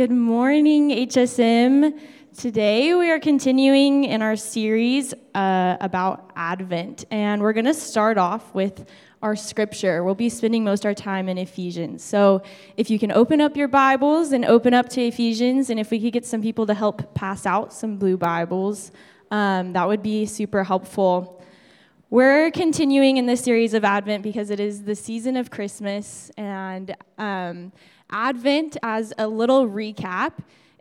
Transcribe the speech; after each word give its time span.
Good 0.00 0.10
morning, 0.10 0.88
HSM. 0.88 2.00
Today 2.34 2.94
we 2.94 3.10
are 3.10 3.18
continuing 3.18 4.04
in 4.04 4.22
our 4.22 4.34
series 4.34 5.12
uh, 5.34 5.76
about 5.78 6.32
Advent, 6.34 7.04
and 7.10 7.42
we're 7.42 7.52
going 7.52 7.66
to 7.66 7.74
start 7.74 8.16
off 8.16 8.54
with 8.54 8.88
our 9.20 9.36
scripture. 9.36 10.02
We'll 10.02 10.14
be 10.14 10.30
spending 10.30 10.64
most 10.64 10.86
of 10.86 10.88
our 10.88 10.94
time 10.94 11.28
in 11.28 11.36
Ephesians. 11.36 12.02
So 12.02 12.40
if 12.78 12.88
you 12.88 12.98
can 12.98 13.12
open 13.12 13.42
up 13.42 13.58
your 13.58 13.68
Bibles 13.68 14.32
and 14.32 14.46
open 14.46 14.72
up 14.72 14.88
to 14.88 15.02
Ephesians, 15.02 15.68
and 15.68 15.78
if 15.78 15.90
we 15.90 16.00
could 16.00 16.14
get 16.14 16.24
some 16.24 16.40
people 16.40 16.64
to 16.68 16.72
help 16.72 17.12
pass 17.12 17.44
out 17.44 17.70
some 17.70 17.98
blue 17.98 18.16
Bibles, 18.16 18.92
um, 19.30 19.74
that 19.74 19.86
would 19.86 20.02
be 20.02 20.24
super 20.24 20.64
helpful. 20.64 21.44
We're 22.08 22.50
continuing 22.52 23.18
in 23.18 23.26
this 23.26 23.42
series 23.42 23.74
of 23.74 23.84
Advent 23.84 24.22
because 24.22 24.48
it 24.48 24.60
is 24.60 24.84
the 24.84 24.94
season 24.94 25.36
of 25.36 25.50
Christmas, 25.50 26.30
and 26.38 26.96
um, 27.18 27.70
Advent, 28.10 28.76
as 28.82 29.12
a 29.18 29.26
little 29.26 29.68
recap, 29.68 30.32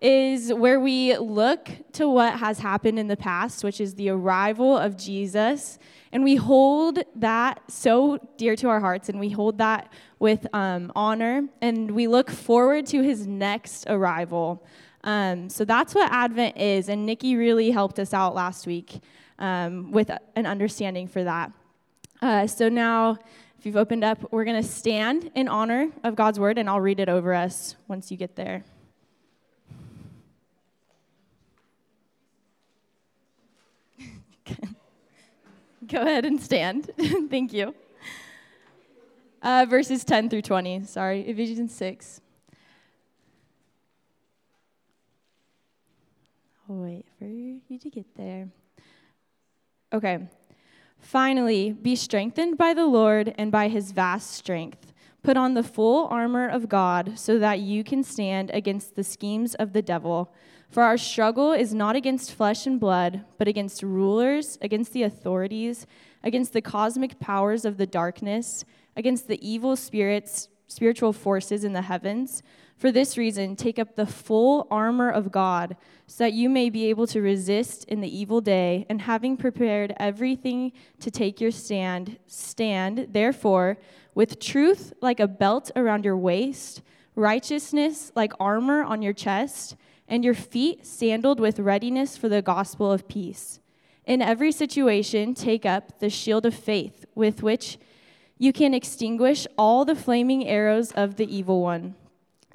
is 0.02 0.54
where 0.54 0.80
we 0.80 1.18
look 1.18 1.70
to 1.94 2.08
what 2.08 2.40
has 2.40 2.60
happened 2.60 2.98
in 2.98 3.08
the 3.08 3.18
past, 3.18 3.64
which 3.64 3.82
is 3.82 3.96
the 3.96 4.10
arrival 4.10 4.78
of 4.78 4.98
Jesus, 4.98 5.78
and 6.12 6.24
we 6.24 6.36
hold 6.36 7.00
that 7.16 7.62
so 7.68 8.18
dear 8.38 8.56
to 8.56 8.70
our 8.70 8.80
hearts, 8.80 9.10
and 9.10 9.20
we 9.20 9.30
hold 9.30 9.58
that 9.58 9.92
with 10.18 10.48
um, 10.54 10.92
honor, 10.96 11.44
and 11.62 11.92
we 11.92 12.08
look 12.08 12.30
forward 12.30 12.86
to 12.88 13.02
his 13.02 13.28
next 13.28 13.86
arrival. 13.88 14.66
Um, 15.04 15.50
so 15.50 15.66
that's 15.66 15.94
what 15.94 16.12
Advent 16.12 16.58
is, 16.58 16.90
and 16.90 17.06
Nikki 17.06 17.36
really 17.36 17.72
helped 17.72 18.00
us 18.00 18.14
out 18.14 18.34
last 18.34 18.66
week 18.68 19.02
um, 19.38 19.92
with 19.92 20.10
an 20.36 20.46
understanding 20.46 21.08
for 21.08 21.24
that. 21.24 21.52
Uh, 22.22 22.48
so 22.48 22.70
now, 22.70 23.18
if 23.60 23.66
you've 23.66 23.76
opened 23.76 24.06
up, 24.06 24.32
we're 24.32 24.46
going 24.46 24.62
to 24.62 24.68
stand 24.68 25.32
in 25.36 25.50
honor 25.50 25.90
of 26.06 26.16
God's 26.16 26.40
word, 26.40 26.58
and 26.58 26.70
I'll 26.70 26.80
read 26.80 27.02
it 27.02 27.10
over 27.10 27.34
us 27.34 27.76
once 27.90 28.10
you 28.10 28.16
get 28.16 28.38
there. 28.38 28.64
Go 35.88 36.02
ahead 36.02 36.24
and 36.24 36.42
stand. 36.42 36.90
Thank 37.30 37.52
you. 37.52 37.76
Uh, 39.42 39.66
verses 39.70 40.06
10 40.06 40.30
through 40.30 40.44
20, 40.44 40.86
sorry, 40.86 41.20
Ephesians 41.28 41.76
6. 41.76 42.22
I'll 46.70 46.78
wait 46.78 47.06
for 47.18 47.26
you 47.26 47.60
to 47.78 47.90
get 47.90 48.06
there. 48.16 48.48
Okay. 49.92 50.30
Finally, 51.00 51.72
be 51.72 51.96
strengthened 51.96 52.58
by 52.58 52.74
the 52.74 52.86
Lord 52.86 53.34
and 53.38 53.52
by 53.52 53.68
his 53.68 53.92
vast 53.92 54.32
strength. 54.32 54.94
Put 55.24 55.38
on 55.38 55.54
the 55.54 55.64
full 55.64 56.08
armor 56.08 56.48
of 56.48 56.70
God 56.70 57.18
so 57.20 57.40
that 57.40 57.60
you 57.60 57.84
can 57.84 58.04
stand 58.04 58.52
against 58.52 58.96
the 58.96 59.04
schemes 59.04 59.56
of 59.56 59.74
the 59.74 59.82
devil. 59.82 60.34
For 60.70 60.84
our 60.84 60.98
struggle 60.98 61.52
is 61.52 61.74
not 61.74 61.96
against 61.96 62.34
flesh 62.34 62.68
and 62.68 62.80
blood, 62.80 63.26
but 63.38 63.48
against 63.48 63.82
rulers, 63.82 64.58
against 64.62 64.94
the 64.94 65.04
authorities, 65.04 65.88
against 66.24 66.54
the 66.54 66.62
cosmic 66.62 67.20
powers 67.20 67.66
of 67.66 67.78
the 67.78 67.88
darkness, 67.88 68.64
against 68.96 69.28
the 69.28 69.46
evil 69.48 69.76
spirits, 69.76 70.48
spiritual 70.68 71.12
forces 71.12 71.64
in 71.64 71.74
the 71.74 71.82
heavens. 71.82 72.44
For 72.80 72.94
this 72.94 73.18
reason, 73.18 73.58
take 73.58 73.78
up 73.78 73.98
the 73.98 74.06
full 74.06 74.66
armor 74.72 75.10
of 75.10 75.34
God, 75.34 75.76
so 76.08 76.24
that 76.24 76.32
you 76.32 76.50
may 76.50 76.70
be 76.70 76.86
able 76.86 77.08
to 77.08 77.22
resist 77.22 77.84
in 77.90 78.00
the 78.00 78.18
evil 78.18 78.40
day, 78.40 78.86
and 78.90 79.02
having 79.02 79.36
prepared 79.36 79.94
everything 79.98 80.72
to 81.02 81.12
take 81.12 81.42
your 81.42 81.52
stand, 81.52 82.18
stand, 82.26 83.10
therefore, 83.12 83.78
with 84.16 84.40
truth 84.40 84.94
like 85.02 85.20
a 85.20 85.28
belt 85.28 85.72
around 85.76 86.06
your 86.06 86.16
waist, 86.16 86.82
righteousness 87.16 88.14
like 88.16 88.32
armor 88.40 88.82
on 88.82 89.02
your 89.02 89.12
chest, 89.14 89.76
and 90.08 90.24
your 90.24 90.34
feet 90.34 90.86
sandaled 90.86 91.42
with 91.42 91.60
readiness 91.60 92.16
for 92.16 92.30
the 92.30 92.42
gospel 92.42 92.90
of 92.90 93.10
peace. 93.10 93.60
In 94.06 94.22
every 94.22 94.54
situation, 94.54 95.34
take 95.34 95.66
up 95.66 96.00
the 96.00 96.10
shield 96.10 96.46
of 96.46 96.56
faith, 96.56 97.06
with 97.14 97.44
which 97.44 97.78
you 98.38 98.54
can 98.54 98.74
extinguish 98.74 99.46
all 99.58 99.84
the 99.84 99.98
flaming 99.98 100.48
arrows 100.48 100.94
of 100.94 101.18
the 101.18 101.36
evil 101.36 101.62
one. 101.62 101.96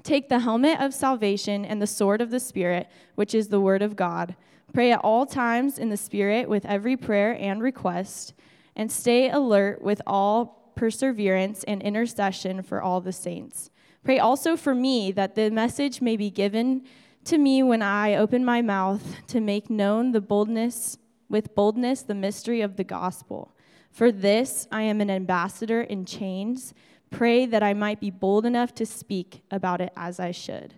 Take 0.04 0.28
the 0.28 0.40
helmet 0.40 0.80
of 0.80 0.92
salvation 0.92 1.64
and 1.64 1.80
the 1.80 1.86
sword 1.86 2.20
of 2.20 2.30
the 2.30 2.38
Spirit, 2.38 2.88
which 3.14 3.34
is 3.34 3.48
the 3.48 3.60
word 3.60 3.80
of 3.80 3.96
God. 3.96 4.36
Pray 4.74 4.92
at 4.92 5.00
all 5.00 5.24
times 5.24 5.78
in 5.78 5.88
the 5.88 5.96
Spirit 5.96 6.46
with 6.46 6.66
every 6.66 6.94
prayer 6.94 7.36
and 7.40 7.62
request, 7.62 8.34
and 8.76 8.92
stay 8.92 9.30
alert 9.30 9.80
with 9.80 10.02
all 10.06 10.72
perseverance 10.76 11.64
and 11.64 11.82
intercession 11.82 12.62
for 12.62 12.82
all 12.82 13.00
the 13.00 13.12
saints. 13.12 13.70
Pray 14.04 14.18
also 14.18 14.56
for 14.56 14.74
me 14.74 15.10
that 15.12 15.34
the 15.34 15.50
message 15.50 16.02
may 16.02 16.18
be 16.18 16.30
given 16.30 16.82
to 17.24 17.38
me 17.38 17.62
when 17.62 17.80
I 17.80 18.16
open 18.16 18.44
my 18.44 18.60
mouth 18.60 19.26
to 19.28 19.40
make 19.40 19.70
known 19.70 20.12
the 20.12 20.20
boldness 20.20 20.98
with 21.30 21.54
boldness 21.54 22.02
the 22.02 22.14
mystery 22.14 22.60
of 22.60 22.76
the 22.76 22.84
gospel. 22.84 23.56
For 23.90 24.12
this 24.12 24.68
I 24.70 24.82
am 24.82 25.00
an 25.00 25.08
ambassador 25.08 25.80
in 25.80 26.04
chains 26.04 26.74
Pray 27.10 27.46
that 27.46 27.62
I 27.62 27.74
might 27.74 28.00
be 28.00 28.10
bold 28.10 28.44
enough 28.44 28.74
to 28.76 28.86
speak 28.86 29.42
about 29.50 29.80
it 29.80 29.92
as 29.96 30.18
I 30.18 30.30
should. 30.30 30.74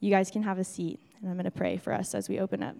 You 0.00 0.10
guys 0.10 0.30
can 0.30 0.42
have 0.42 0.58
a 0.58 0.64
seat, 0.64 1.00
and 1.20 1.28
I'm 1.28 1.36
going 1.36 1.44
to 1.44 1.50
pray 1.50 1.76
for 1.76 1.92
us 1.92 2.14
as 2.14 2.28
we 2.28 2.38
open 2.38 2.62
up. 2.62 2.76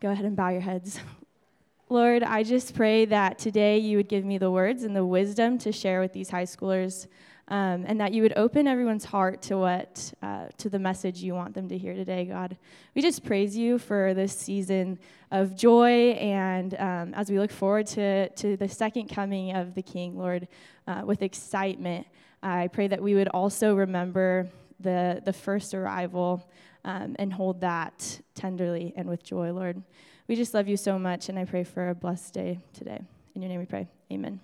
Go 0.00 0.10
ahead 0.10 0.24
and 0.24 0.36
bow 0.36 0.48
your 0.48 0.60
heads. 0.60 1.00
Lord, 1.88 2.22
I 2.22 2.44
just 2.44 2.74
pray 2.74 3.04
that 3.06 3.38
today 3.38 3.78
you 3.78 3.96
would 3.96 4.08
give 4.08 4.24
me 4.24 4.38
the 4.38 4.50
words 4.50 4.84
and 4.84 4.94
the 4.94 5.04
wisdom 5.04 5.58
to 5.58 5.72
share 5.72 6.00
with 6.00 6.12
these 6.12 6.30
high 6.30 6.44
schoolers 6.44 7.06
um, 7.50 7.84
and 7.86 8.00
that 8.00 8.12
you 8.12 8.22
would 8.22 8.32
open 8.36 8.66
everyone's 8.66 9.04
heart 9.04 9.42
to 9.42 9.58
what 9.58 10.12
uh, 10.22 10.46
to 10.56 10.70
the 10.70 10.78
message 10.78 11.20
you 11.22 11.34
want 11.34 11.52
them 11.52 11.68
to 11.68 11.76
hear 11.76 11.94
today 11.94 12.24
god. 12.24 12.56
We 12.94 13.02
just 13.02 13.24
praise 13.24 13.56
you 13.56 13.78
for 13.78 14.14
this 14.14 14.36
season 14.36 14.98
of 15.30 15.56
joy 15.56 16.12
and 16.12 16.74
um, 16.74 17.14
as 17.14 17.30
we 17.30 17.38
look 17.38 17.50
forward 17.50 17.86
to, 17.88 18.28
to 18.28 18.56
the 18.56 18.68
second 18.68 19.08
coming 19.08 19.54
of 19.54 19.74
the 19.74 19.82
king 19.82 20.16
lord 20.16 20.48
uh, 20.86 21.02
with 21.04 21.22
excitement 21.22 22.06
i 22.42 22.68
pray 22.68 22.86
that 22.88 23.02
we 23.02 23.14
would 23.14 23.28
also 23.28 23.74
remember 23.74 24.48
the, 24.78 25.20
the 25.24 25.32
first 25.32 25.74
arrival 25.74 26.48
um, 26.84 27.14
and 27.18 27.32
hold 27.32 27.60
that 27.60 28.20
tenderly 28.34 28.94
and 28.96 29.08
with 29.08 29.22
joy 29.22 29.52
lord. 29.52 29.82
We 30.28 30.36
just 30.36 30.54
love 30.54 30.68
you 30.68 30.76
so 30.76 30.98
much 30.98 31.28
and 31.28 31.38
i 31.38 31.44
pray 31.44 31.64
for 31.64 31.90
a 31.90 31.94
blessed 31.94 32.32
day 32.34 32.60
today. 32.72 33.00
In 33.34 33.42
your 33.42 33.48
name 33.48 33.60
we 33.60 33.66
pray. 33.66 33.88
Amen 34.12 34.40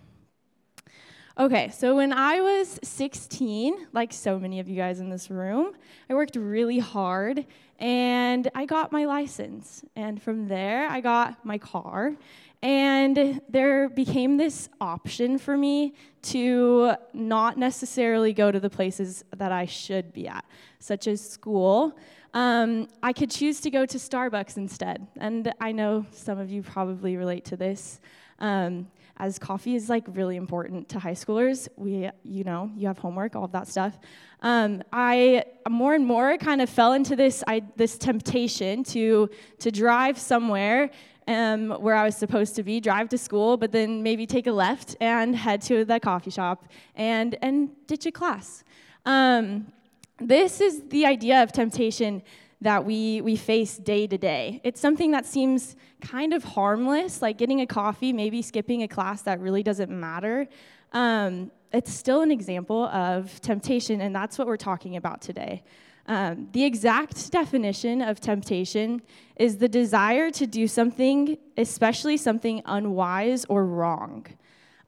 Okay, 1.38 1.68
so 1.68 1.96
when 1.96 2.14
I 2.14 2.40
was 2.40 2.80
16, 2.82 3.88
like 3.92 4.10
so 4.10 4.38
many 4.38 4.58
of 4.58 4.70
you 4.70 4.74
guys 4.74 5.00
in 5.00 5.10
this 5.10 5.30
room, 5.30 5.74
I 6.08 6.14
worked 6.14 6.34
really 6.34 6.78
hard 6.78 7.44
and 7.78 8.50
I 8.54 8.64
got 8.64 8.90
my 8.90 9.04
license. 9.04 9.84
And 9.96 10.22
from 10.22 10.48
there, 10.48 10.88
I 10.88 11.02
got 11.02 11.44
my 11.44 11.58
car. 11.58 12.16
And 12.62 13.42
there 13.50 13.90
became 13.90 14.38
this 14.38 14.70
option 14.80 15.36
for 15.36 15.58
me 15.58 15.92
to 16.22 16.94
not 17.12 17.58
necessarily 17.58 18.32
go 18.32 18.50
to 18.50 18.58
the 18.58 18.70
places 18.70 19.22
that 19.36 19.52
I 19.52 19.66
should 19.66 20.14
be 20.14 20.26
at, 20.28 20.46
such 20.78 21.06
as 21.06 21.20
school. 21.20 21.98
Um, 22.32 22.88
I 23.02 23.12
could 23.12 23.30
choose 23.30 23.60
to 23.60 23.70
go 23.70 23.84
to 23.84 23.98
Starbucks 23.98 24.56
instead. 24.56 25.06
And 25.18 25.52
I 25.60 25.72
know 25.72 26.06
some 26.12 26.38
of 26.38 26.50
you 26.50 26.62
probably 26.62 27.18
relate 27.18 27.44
to 27.46 27.58
this. 27.58 28.00
Um, 28.38 28.86
as 29.18 29.38
coffee 29.38 29.74
is 29.74 29.88
like 29.88 30.04
really 30.08 30.36
important 30.36 30.88
to 30.90 30.98
high 30.98 31.12
schoolers. 31.12 31.68
We, 31.76 32.10
you 32.22 32.44
know, 32.44 32.70
you 32.76 32.86
have 32.86 32.98
homework, 32.98 33.34
all 33.36 33.44
of 33.44 33.52
that 33.52 33.68
stuff. 33.68 33.98
Um, 34.42 34.82
I 34.92 35.44
more 35.68 35.94
and 35.94 36.06
more 36.06 36.36
kind 36.36 36.60
of 36.60 36.68
fell 36.68 36.92
into 36.92 37.16
this 37.16 37.42
I, 37.46 37.62
this 37.76 37.96
temptation 37.98 38.84
to 38.84 39.30
to 39.58 39.70
drive 39.70 40.18
somewhere 40.18 40.90
um, 41.26 41.70
where 41.70 41.94
I 41.94 42.04
was 42.04 42.16
supposed 42.16 42.54
to 42.56 42.62
be, 42.62 42.80
drive 42.80 43.08
to 43.08 43.18
school, 43.18 43.56
but 43.56 43.72
then 43.72 44.02
maybe 44.02 44.26
take 44.26 44.46
a 44.46 44.52
left 44.52 44.96
and 45.00 45.34
head 45.34 45.62
to 45.62 45.84
the 45.84 45.98
coffee 45.98 46.30
shop 46.30 46.66
and 46.94 47.36
and 47.42 47.70
ditch 47.86 48.06
a 48.06 48.12
class. 48.12 48.64
Um, 49.04 49.72
this 50.18 50.60
is 50.60 50.82
the 50.88 51.06
idea 51.06 51.42
of 51.42 51.52
temptation 51.52 52.22
that 52.60 52.84
we, 52.84 53.20
we 53.20 53.36
face 53.36 53.76
day 53.76 54.06
to 54.06 54.16
day. 54.16 54.60
It's 54.64 54.80
something 54.80 55.10
that 55.10 55.26
seems 55.26 55.76
kind 56.00 56.32
of 56.32 56.42
harmless, 56.42 57.20
like 57.20 57.36
getting 57.36 57.60
a 57.60 57.66
coffee, 57.66 58.12
maybe 58.12 58.40
skipping 58.42 58.82
a 58.82 58.88
class 58.88 59.22
that 59.22 59.40
really 59.40 59.62
doesn't 59.62 59.90
matter. 59.90 60.48
Um, 60.92 61.50
it's 61.72 61.92
still 61.92 62.22
an 62.22 62.30
example 62.30 62.86
of 62.86 63.40
temptation, 63.40 64.00
and 64.00 64.14
that's 64.14 64.38
what 64.38 64.46
we're 64.46 64.56
talking 64.56 64.96
about 64.96 65.20
today. 65.20 65.62
Um, 66.06 66.48
the 66.52 66.64
exact 66.64 67.30
definition 67.32 68.00
of 68.00 68.20
temptation 68.20 69.02
is 69.36 69.58
the 69.58 69.68
desire 69.68 70.30
to 70.30 70.46
do 70.46 70.68
something, 70.68 71.36
especially 71.58 72.16
something 72.16 72.62
unwise 72.64 73.44
or 73.48 73.66
wrong. 73.66 74.26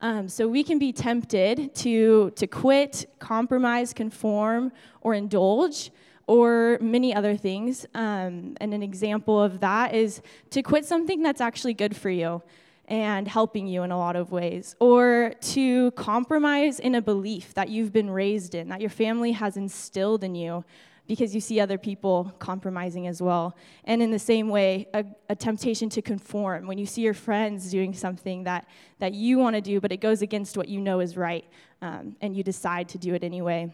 Um, 0.01 0.29
so 0.29 0.47
we 0.47 0.63
can 0.63 0.79
be 0.79 0.93
tempted 0.93 1.75
to, 1.75 2.31
to 2.31 2.47
quit, 2.47 3.07
compromise, 3.19 3.93
conform, 3.93 4.71
or 5.01 5.15
indulge 5.15 5.91
or 6.29 6.79
many 6.81 7.13
other 7.15 7.37
things. 7.37 7.87
Um, 7.95 8.55
and 8.61 8.73
an 8.73 8.83
example 8.83 9.43
of 9.43 9.61
that 9.61 9.95
is 9.95 10.21
to 10.51 10.63
quit 10.63 10.85
something 10.85 11.23
that's 11.23 11.41
actually 11.41 11.75
good 11.75 11.97
for 11.97 12.11
you 12.11 12.43
and 12.87 13.27
helping 13.27 13.67
you 13.67 13.83
in 13.83 13.91
a 13.91 13.99
lot 13.99 14.17
of 14.17 14.31
ways, 14.31 14.77
or 14.79 15.33
to 15.41 15.91
compromise 15.93 16.79
in 16.81 16.95
a 16.95 17.03
belief 17.03 17.53
that 17.55 17.69
you've 17.69 17.93
been 17.93 18.11
raised 18.11 18.55
in, 18.55 18.69
that 18.69 18.81
your 18.81 18.91
family 18.91 19.33
has 19.33 19.57
instilled 19.57 20.23
in 20.23 20.35
you, 20.35 20.65
because 21.07 21.35
you 21.35 21.41
see 21.41 21.61
other 21.61 21.79
people 21.79 22.33
compromising 22.39 23.07
as 23.07 23.21
well. 23.21 23.57
And 23.85 24.03
in 24.03 24.11
the 24.11 24.19
same 24.19 24.49
way, 24.49 24.87
a, 24.93 25.05
a 25.31 25.37
temptation 25.37 25.89
to 25.91 26.03
conform 26.03 26.67
when 26.67 26.79
you 26.79 26.87
see 26.87 27.03
your 27.03 27.15
friends 27.15 27.71
doing 27.71 27.95
something 27.95 28.45
that, 28.45 28.67
that 28.99 29.13
you 29.15 29.39
want 29.39 29.57
to 29.57 29.63
do, 29.63 29.81
but 29.81 29.93
it 29.93 30.01
goes 30.03 30.23
against 30.23 30.57
what 30.57 30.69
you 30.69 30.81
know 30.81 31.01
is 31.01 31.17
right, 31.17 31.47
um, 31.81 32.17
and 32.21 32.37
you 32.37 32.43
decide 32.43 32.89
to 32.91 32.99
do 32.99 33.15
it 33.15 33.25
anyway, 33.25 33.73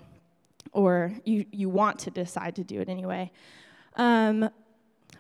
or 0.75 1.13
you, 1.25 1.47
you 1.51 1.69
want 1.69 1.99
to 2.01 2.11
decide 2.11 2.57
to 2.57 2.65
do 2.65 2.81
it 2.81 2.89
anyway. 2.89 3.31
Um, 3.97 4.51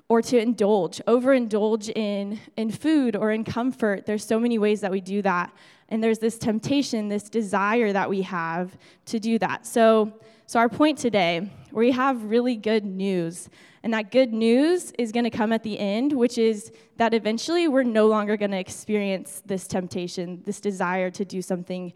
or 0.08 0.20
to 0.20 0.38
indulge, 0.38 1.00
overindulge 1.06 1.90
in, 1.96 2.38
in 2.56 2.70
food 2.70 3.16
or 3.16 3.30
in 3.30 3.42
comfort. 3.42 4.04
There's 4.04 4.24
so 4.24 4.38
many 4.38 4.58
ways 4.58 4.82
that 4.82 4.90
we 4.90 5.00
do 5.00 5.22
that. 5.22 5.50
And 5.88 6.02
there's 6.02 6.18
this 6.18 6.36
temptation, 6.36 7.08
this 7.08 7.30
desire 7.30 7.92
that 7.92 8.10
we 8.10 8.22
have 8.22 8.76
to 9.06 9.18
do 9.18 9.38
that. 9.38 9.64
So, 9.66 10.12
so 10.46 10.58
our 10.58 10.68
point 10.68 10.98
today, 10.98 11.50
we 11.72 11.90
have 11.92 12.24
really 12.24 12.56
good 12.56 12.84
news. 12.84 13.48
And 13.82 13.94
that 13.94 14.10
good 14.10 14.32
news 14.32 14.92
is 14.98 15.10
going 15.10 15.24
to 15.24 15.30
come 15.30 15.52
at 15.52 15.62
the 15.62 15.78
end, 15.78 16.12
which 16.12 16.36
is 16.36 16.72
that 16.96 17.14
eventually 17.14 17.68
we're 17.68 17.82
no 17.82 18.06
longer 18.06 18.36
going 18.36 18.50
to 18.50 18.58
experience 18.58 19.42
this 19.46 19.66
temptation, 19.66 20.42
this 20.44 20.60
desire 20.60 21.10
to 21.12 21.24
do 21.24 21.40
something 21.40 21.92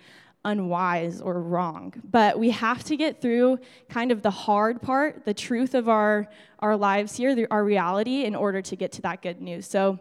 unwise 0.49 1.21
or 1.21 1.41
wrong. 1.41 1.95
But 2.11 2.39
we 2.39 2.51
have 2.51 2.83
to 2.85 2.97
get 2.97 3.21
through 3.21 3.59
kind 3.89 4.11
of 4.11 4.23
the 4.23 4.31
hard 4.31 4.81
part, 4.81 5.25
the 5.25 5.35
truth 5.35 5.75
of 5.75 5.89
our, 5.89 6.27
our 6.59 6.77
lives 6.77 7.17
here, 7.17 7.47
our 7.51 7.63
reality, 7.63 8.25
in 8.25 8.35
order 8.35 8.63
to 8.63 8.75
get 8.75 8.93
to 8.93 9.03
that 9.03 9.23
good 9.23 9.41
news. 9.41 9.67
So, 9.67 9.99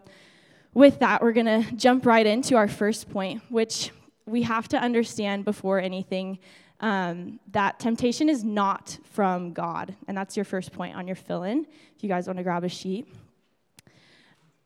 with 0.73 0.99
that, 0.99 1.23
we're 1.23 1.33
going 1.33 1.47
to 1.47 1.71
jump 1.75 2.05
right 2.05 2.25
into 2.25 2.55
our 2.55 2.67
first 2.67 3.09
point, 3.09 3.41
which 3.49 3.91
we 4.27 4.43
have 4.43 4.67
to 4.67 4.77
understand 4.77 5.43
before 5.43 5.79
anything 5.79 6.37
um, 6.81 7.39
that 7.51 7.79
temptation 7.79 8.29
is 8.29 8.43
not 8.43 8.99
from 9.11 9.53
God. 9.53 9.95
And 10.07 10.15
that's 10.15 10.37
your 10.37 10.45
first 10.45 10.71
point 10.71 10.95
on 10.95 11.07
your 11.07 11.15
fill 11.15 11.43
in, 11.43 11.65
if 11.95 12.03
you 12.03 12.09
guys 12.09 12.27
want 12.27 12.37
to 12.37 12.43
grab 12.43 12.63
a 12.63 12.69
sheet. 12.69 13.07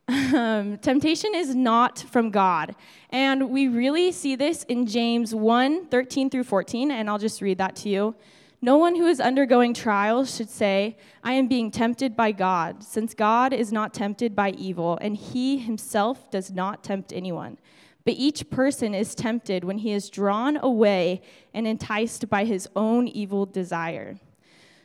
Um, 0.07 0.77
temptation 0.77 1.35
is 1.35 1.55
not 1.55 1.99
from 1.99 2.31
God. 2.31 2.75
And 3.09 3.49
we 3.49 3.67
really 3.67 4.11
see 4.11 4.35
this 4.35 4.63
in 4.63 4.85
James 4.85 5.35
1 5.35 5.87
13 5.87 6.29
through 6.29 6.43
14, 6.45 6.91
and 6.91 7.09
I'll 7.09 7.17
just 7.17 7.41
read 7.41 7.57
that 7.57 7.75
to 7.77 7.89
you. 7.89 8.15
No 8.63 8.77
one 8.77 8.95
who 8.95 9.07
is 9.07 9.19
undergoing 9.19 9.73
trials 9.73 10.35
should 10.35 10.49
say, 10.49 10.95
I 11.23 11.33
am 11.33 11.47
being 11.47 11.71
tempted 11.71 12.15
by 12.15 12.31
God, 12.31 12.83
since 12.83 13.15
God 13.15 13.53
is 13.53 13.71
not 13.71 13.93
tempted 13.93 14.35
by 14.35 14.51
evil, 14.51 14.99
and 15.01 15.17
he 15.17 15.57
himself 15.57 16.29
does 16.29 16.51
not 16.51 16.83
tempt 16.83 17.11
anyone. 17.11 17.57
But 18.05 18.15
each 18.17 18.49
person 18.49 18.93
is 18.93 19.15
tempted 19.15 19.63
when 19.63 19.79
he 19.79 19.91
is 19.91 20.09
drawn 20.09 20.57
away 20.57 21.21
and 21.53 21.65
enticed 21.67 22.29
by 22.29 22.45
his 22.45 22.67
own 22.75 23.07
evil 23.07 23.45
desire. 23.47 24.17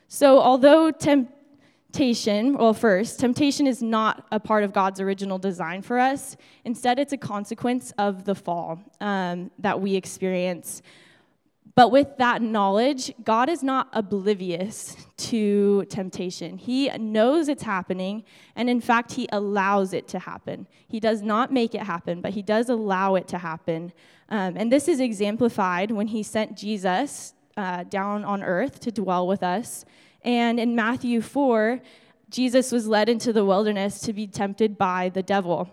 So, 0.08 0.40
although 0.40 0.90
temptation, 1.96 2.58
well, 2.58 2.74
first, 2.74 3.18
temptation 3.18 3.66
is 3.66 3.82
not 3.82 4.26
a 4.30 4.38
part 4.38 4.64
of 4.64 4.72
God's 4.72 5.00
original 5.00 5.38
design 5.38 5.80
for 5.80 5.98
us. 5.98 6.36
Instead, 6.64 6.98
it's 6.98 7.14
a 7.14 7.16
consequence 7.16 7.92
of 7.96 8.24
the 8.24 8.34
fall 8.34 8.78
um, 9.00 9.50
that 9.58 9.80
we 9.80 9.94
experience 9.94 10.82
but 11.76 11.90
with 11.90 12.16
that 12.16 12.40
knowledge, 12.40 13.12
God 13.22 13.50
is 13.50 13.62
not 13.62 13.88
oblivious 13.92 14.96
to 15.18 15.84
temptation. 15.90 16.56
He 16.56 16.88
knows 16.96 17.48
it's 17.48 17.64
happening, 17.64 18.24
and 18.56 18.70
in 18.70 18.80
fact, 18.80 19.12
He 19.12 19.28
allows 19.30 19.92
it 19.92 20.08
to 20.08 20.18
happen. 20.18 20.66
He 20.88 21.00
does 21.00 21.20
not 21.20 21.52
make 21.52 21.74
it 21.74 21.82
happen, 21.82 22.22
but 22.22 22.32
He 22.32 22.40
does 22.40 22.70
allow 22.70 23.16
it 23.16 23.28
to 23.28 23.36
happen. 23.36 23.92
Um, 24.30 24.56
and 24.56 24.72
this 24.72 24.88
is 24.88 25.00
exemplified 25.00 25.90
when 25.90 26.06
He 26.06 26.22
sent 26.22 26.56
Jesus 26.56 27.34
uh, 27.58 27.84
down 27.84 28.24
on 28.24 28.42
earth 28.42 28.80
to 28.80 28.90
dwell 28.90 29.26
with 29.26 29.42
us. 29.42 29.84
And 30.26 30.60
in 30.60 30.74
Matthew 30.74 31.22
4, 31.22 31.80
Jesus 32.28 32.72
was 32.72 32.88
led 32.88 33.08
into 33.08 33.32
the 33.32 33.44
wilderness 33.44 34.00
to 34.00 34.12
be 34.12 34.26
tempted 34.26 34.76
by 34.76 35.08
the 35.08 35.22
devil. 35.22 35.70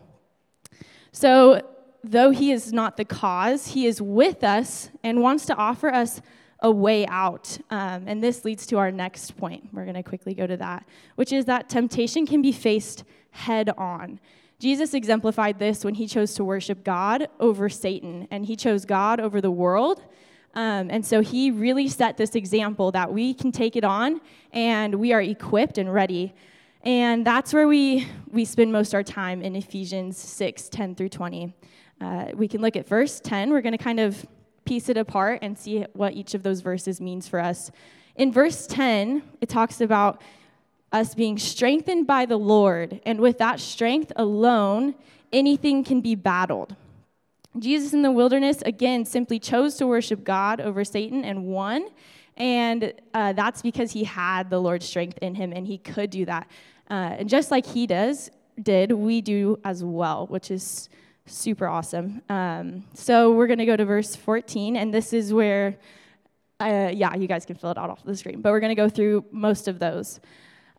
So 1.12 1.62
though 2.04 2.30
he 2.30 2.52
is 2.52 2.72
not 2.72 2.96
the 2.96 3.06
cause, 3.06 3.68
he 3.68 3.88
is 3.88 4.02
with 4.02 4.44
us 4.44 4.90
and 5.04 5.22
wants 5.22 5.48
to 5.48 5.56
offer 5.56 5.90
us 5.90 6.22
a 6.60 6.72
way 6.72 7.06
out. 7.08 7.58
Um, 7.72 8.06
and 8.08 8.24
this 8.24 8.46
leads 8.46 8.68
to 8.68 8.78
our 8.78 8.92
next 8.92 9.36
point. 9.36 9.70
We're 9.74 9.84
going 9.84 9.96
to 9.96 10.04
quickly 10.04 10.36
go 10.36 10.46
to 10.48 10.58
that, 10.58 10.86
which 11.16 11.34
is 11.34 11.46
that 11.46 11.68
temptation 11.68 12.26
can 12.26 12.42
be 12.42 12.52
faced 12.52 13.04
head 13.32 13.70
on. 13.78 14.20
Jesus 14.60 14.94
exemplified 14.94 15.60
this 15.60 15.84
when 15.84 15.96
he 15.96 16.08
chose 16.08 16.36
to 16.36 16.44
worship 16.44 16.84
God 16.84 17.28
over 17.40 17.68
Satan, 17.68 18.28
and 18.32 18.46
he 18.46 18.56
chose 18.56 18.86
God 18.86 19.20
over 19.20 19.42
the 19.42 19.52
world. 19.52 20.04
Um, 20.56 20.90
and 20.92 21.06
so 21.06 21.22
he 21.22 21.50
really 21.52 21.88
set 21.88 22.18
this 22.18 22.36
example 22.36 22.92
that 22.92 23.12
we 23.12 23.34
can 23.34 23.52
take 23.52 23.76
it 23.76 23.84
on 23.84 24.22
and 24.52 24.96
we 24.96 25.12
are 25.12 25.22
equipped 25.22 25.78
and 25.78 25.92
ready. 25.92 26.34
And 26.84 27.26
that's 27.26 27.54
where 27.54 27.68
we, 27.68 28.08
we 28.30 28.46
spend 28.46 28.72
most 28.72 28.90
of 28.90 28.96
our 28.96 29.04
time 29.04 29.42
in 29.42 29.56
Ephesians 29.56 30.18
6 30.18 30.70
10 30.70 30.96
through 30.96 31.10
20. 31.10 31.54
Uh, 32.02 32.26
we 32.36 32.48
can 32.48 32.62
look 32.62 32.76
at 32.76 32.88
verse 32.88 33.20
10. 33.20 33.52
We're 33.52 33.62
going 33.62 33.78
to 33.78 33.84
kind 33.84 34.00
of 34.00 34.26
piece 34.66 34.90
it 34.90 34.98
apart 34.98 35.40
and 35.42 35.58
see 35.58 35.86
what 35.94 36.14
each 36.14 36.34
of 36.34 36.44
those 36.44 36.62
verses 36.62 37.02
means 37.02 37.28
for 37.28 37.40
us. 37.40 37.72
In 38.16 38.32
verse 38.32 38.68
10, 38.68 39.24
it 39.42 39.50
talks 39.50 39.82
about 39.82 40.22
us 40.92 41.16
being 41.16 41.40
strengthened 41.40 42.06
by 42.06 42.26
the 42.26 42.38
Lord, 42.38 43.02
and 43.06 43.20
with 43.20 43.40
that 43.40 43.60
strength 43.60 44.12
alone, 44.16 44.94
anything 45.32 45.84
can 45.84 46.02
be 46.02 46.14
battled. 46.14 46.76
Jesus 47.60 47.94
in 47.94 48.02
the 48.02 48.12
wilderness, 48.12 48.62
again, 48.66 49.06
simply 49.06 49.40
chose 49.40 49.76
to 49.76 49.88
worship 49.88 50.24
God 50.24 50.60
over 50.60 50.84
Satan 50.84 51.24
and 51.24 51.46
won. 51.46 51.88
And 52.38 52.94
uh, 53.14 53.34
that's 53.34 53.62
because 53.62 53.92
he 53.92 54.04
had 54.04 54.50
the 54.50 54.60
Lord's 54.60 54.88
strength 54.88 55.20
in 55.22 55.36
him 55.36 55.54
and 55.54 55.68
he 55.68 55.78
could 55.78 56.10
do 56.10 56.26
that. 56.26 56.48
Uh, 56.90 57.16
and 57.20 57.30
just 57.30 57.52
like 57.52 57.66
he 57.66 57.86
does, 57.86 58.32
did, 58.62 58.92
we 58.92 59.22
do 59.22 59.60
as 59.64 59.84
well, 59.84 60.28
which 60.28 60.52
is 60.52 60.90
super 61.26 61.68
awesome. 61.68 62.22
Um, 62.30 62.84
so 62.94 63.32
we're 63.34 63.48
going 63.48 63.60
to 63.60 63.66
go 63.66 63.76
to 63.76 63.86
verse 63.86 64.16
14, 64.16 64.76
and 64.76 64.94
this 64.94 65.14
is 65.14 65.34
where, 65.34 65.78
uh, 66.60 66.92
yeah, 66.94 67.16
you 67.16 67.28
guys 67.28 67.46
can 67.46 67.56
fill 67.56 67.72
it 67.72 67.78
out 67.78 67.90
off 67.90 68.04
the 68.04 68.16
screen, 68.16 68.42
but 68.42 68.52
we're 68.52 68.60
going 68.60 68.76
to 68.76 68.82
go 68.82 68.90
through 68.90 69.26
most 69.32 69.68
of 69.68 69.80
those. 69.80 70.20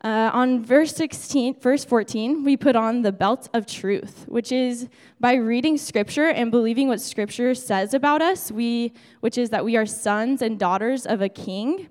Uh, 0.05 0.29
on 0.33 0.63
verse 0.63 0.95
16, 0.97 1.59
verse 1.59 1.83
14, 1.83 2.43
we 2.43 2.55
put 2.55 2.75
on 2.75 3.01
the 3.01 3.11
belt 3.11 3.49
of 3.55 3.65
truth, 3.65 4.25
which 4.27 4.51
is 4.51 4.87
by 5.19 5.33
reading 5.33 5.79
scripture 5.79 6.27
and 6.27 6.51
believing 6.51 6.87
what 6.87 7.01
scripture 7.01 7.55
says 7.55 7.91
about 7.91 8.21
us, 8.21 8.51
we, 8.51 8.93
which 9.21 9.35
is 9.35 9.49
that 9.49 9.65
we 9.65 9.75
are 9.75 9.85
sons 9.87 10.43
and 10.43 10.59
daughters 10.59 11.07
of 11.07 11.23
a 11.23 11.27
king. 11.27 11.89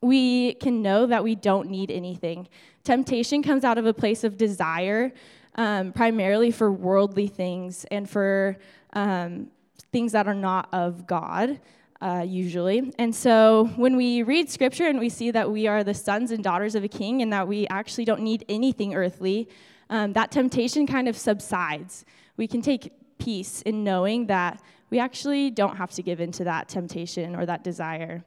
We 0.00 0.54
can 0.54 0.80
know 0.80 1.04
that 1.04 1.22
we 1.22 1.34
don't 1.34 1.68
need 1.68 1.90
anything. 1.90 2.48
Temptation 2.84 3.42
comes 3.42 3.64
out 3.64 3.76
of 3.76 3.84
a 3.84 3.92
place 3.92 4.24
of 4.24 4.38
desire 4.38 5.12
um, 5.56 5.92
primarily 5.92 6.50
for 6.50 6.72
worldly 6.72 7.26
things 7.26 7.84
and 7.90 8.08
for 8.08 8.56
um, 8.94 9.48
things 9.92 10.12
that 10.12 10.26
are 10.26 10.34
not 10.34 10.70
of 10.72 11.06
God. 11.06 11.60
Uh, 11.98 12.22
usually. 12.26 12.92
And 12.98 13.14
so 13.14 13.70
when 13.76 13.96
we 13.96 14.22
read 14.22 14.50
scripture 14.50 14.86
and 14.86 14.98
we 14.98 15.08
see 15.08 15.30
that 15.30 15.50
we 15.50 15.66
are 15.66 15.82
the 15.82 15.94
sons 15.94 16.30
and 16.30 16.44
daughters 16.44 16.74
of 16.74 16.84
a 16.84 16.88
king 16.88 17.22
and 17.22 17.32
that 17.32 17.48
we 17.48 17.66
actually 17.68 18.04
don't 18.04 18.20
need 18.20 18.44
anything 18.50 18.94
earthly, 18.94 19.48
um, 19.88 20.12
that 20.12 20.30
temptation 20.30 20.86
kind 20.86 21.08
of 21.08 21.16
subsides. 21.16 22.04
We 22.36 22.46
can 22.46 22.60
take 22.60 22.92
peace 23.18 23.62
in 23.62 23.82
knowing 23.82 24.26
that 24.26 24.62
we 24.90 24.98
actually 24.98 25.50
don't 25.50 25.76
have 25.76 25.90
to 25.92 26.02
give 26.02 26.20
in 26.20 26.32
to 26.32 26.44
that 26.44 26.68
temptation 26.68 27.34
or 27.34 27.46
that 27.46 27.64
desire. 27.64 28.24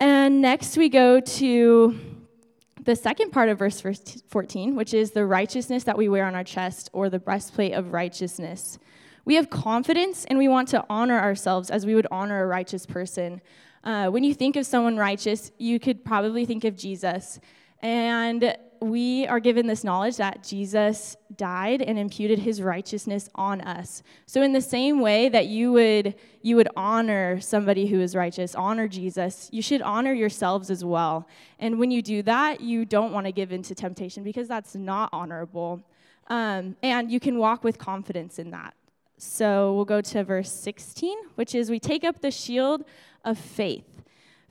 And 0.00 0.40
next 0.40 0.76
we 0.76 0.88
go 0.88 1.20
to 1.20 1.98
the 2.82 2.96
second 2.96 3.30
part 3.30 3.48
of 3.48 3.58
verse 3.58 3.80
14, 4.28 4.76
which 4.76 4.92
is 4.92 5.12
the 5.12 5.24
righteousness 5.24 5.84
that 5.84 5.96
we 5.96 6.08
wear 6.08 6.26
on 6.26 6.34
our 6.34 6.44
chest 6.44 6.90
or 6.92 7.08
the 7.08 7.18
breastplate 7.18 7.72
of 7.72 7.92
righteousness. 7.92 8.78
We 9.24 9.36
have 9.36 9.48
confidence 9.50 10.24
and 10.26 10.38
we 10.38 10.48
want 10.48 10.68
to 10.68 10.84
honor 10.90 11.18
ourselves 11.18 11.70
as 11.70 11.86
we 11.86 11.94
would 11.94 12.06
honor 12.10 12.42
a 12.42 12.46
righteous 12.46 12.84
person. 12.84 13.40
Uh, 13.82 14.08
when 14.08 14.24
you 14.24 14.34
think 14.34 14.56
of 14.56 14.66
someone 14.66 14.96
righteous, 14.96 15.50
you 15.58 15.78
could 15.78 16.04
probably 16.04 16.44
think 16.44 16.64
of 16.64 16.76
Jesus. 16.76 17.40
And 17.80 18.56
we 18.80 19.26
are 19.26 19.40
given 19.40 19.66
this 19.66 19.82
knowledge 19.82 20.16
that 20.16 20.42
Jesus 20.42 21.16
died 21.36 21.80
and 21.80 21.98
imputed 21.98 22.38
his 22.38 22.60
righteousness 22.60 23.28
on 23.34 23.60
us. 23.62 24.02
So 24.26 24.42
in 24.42 24.52
the 24.52 24.60
same 24.60 25.00
way 25.00 25.28
that 25.30 25.46
you 25.46 25.72
would 25.72 26.14
you 26.42 26.56
would 26.56 26.68
honor 26.76 27.40
somebody 27.40 27.86
who 27.86 28.00
is 28.00 28.14
righteous, 28.14 28.54
honor 28.54 28.86
Jesus, 28.86 29.48
you 29.52 29.62
should 29.62 29.80
honor 29.80 30.12
yourselves 30.12 30.70
as 30.70 30.84
well. 30.84 31.26
And 31.58 31.78
when 31.78 31.90
you 31.90 32.02
do 32.02 32.22
that, 32.22 32.60
you 32.60 32.84
don't 32.84 33.12
want 33.12 33.26
to 33.26 33.32
give 33.32 33.52
in 33.52 33.62
to 33.62 33.74
temptation 33.74 34.22
because 34.22 34.48
that's 34.48 34.74
not 34.74 35.08
honorable. 35.12 35.82
Um, 36.28 36.76
and 36.82 37.10
you 37.10 37.20
can 37.20 37.38
walk 37.38 37.64
with 37.64 37.78
confidence 37.78 38.38
in 38.38 38.50
that. 38.50 38.74
So 39.24 39.74
we'll 39.74 39.84
go 39.84 40.00
to 40.00 40.24
verse 40.24 40.50
16, 40.52 41.16
which 41.34 41.54
is 41.54 41.70
we 41.70 41.80
take 41.80 42.04
up 42.04 42.20
the 42.20 42.30
shield 42.30 42.84
of 43.24 43.38
faith 43.38 43.94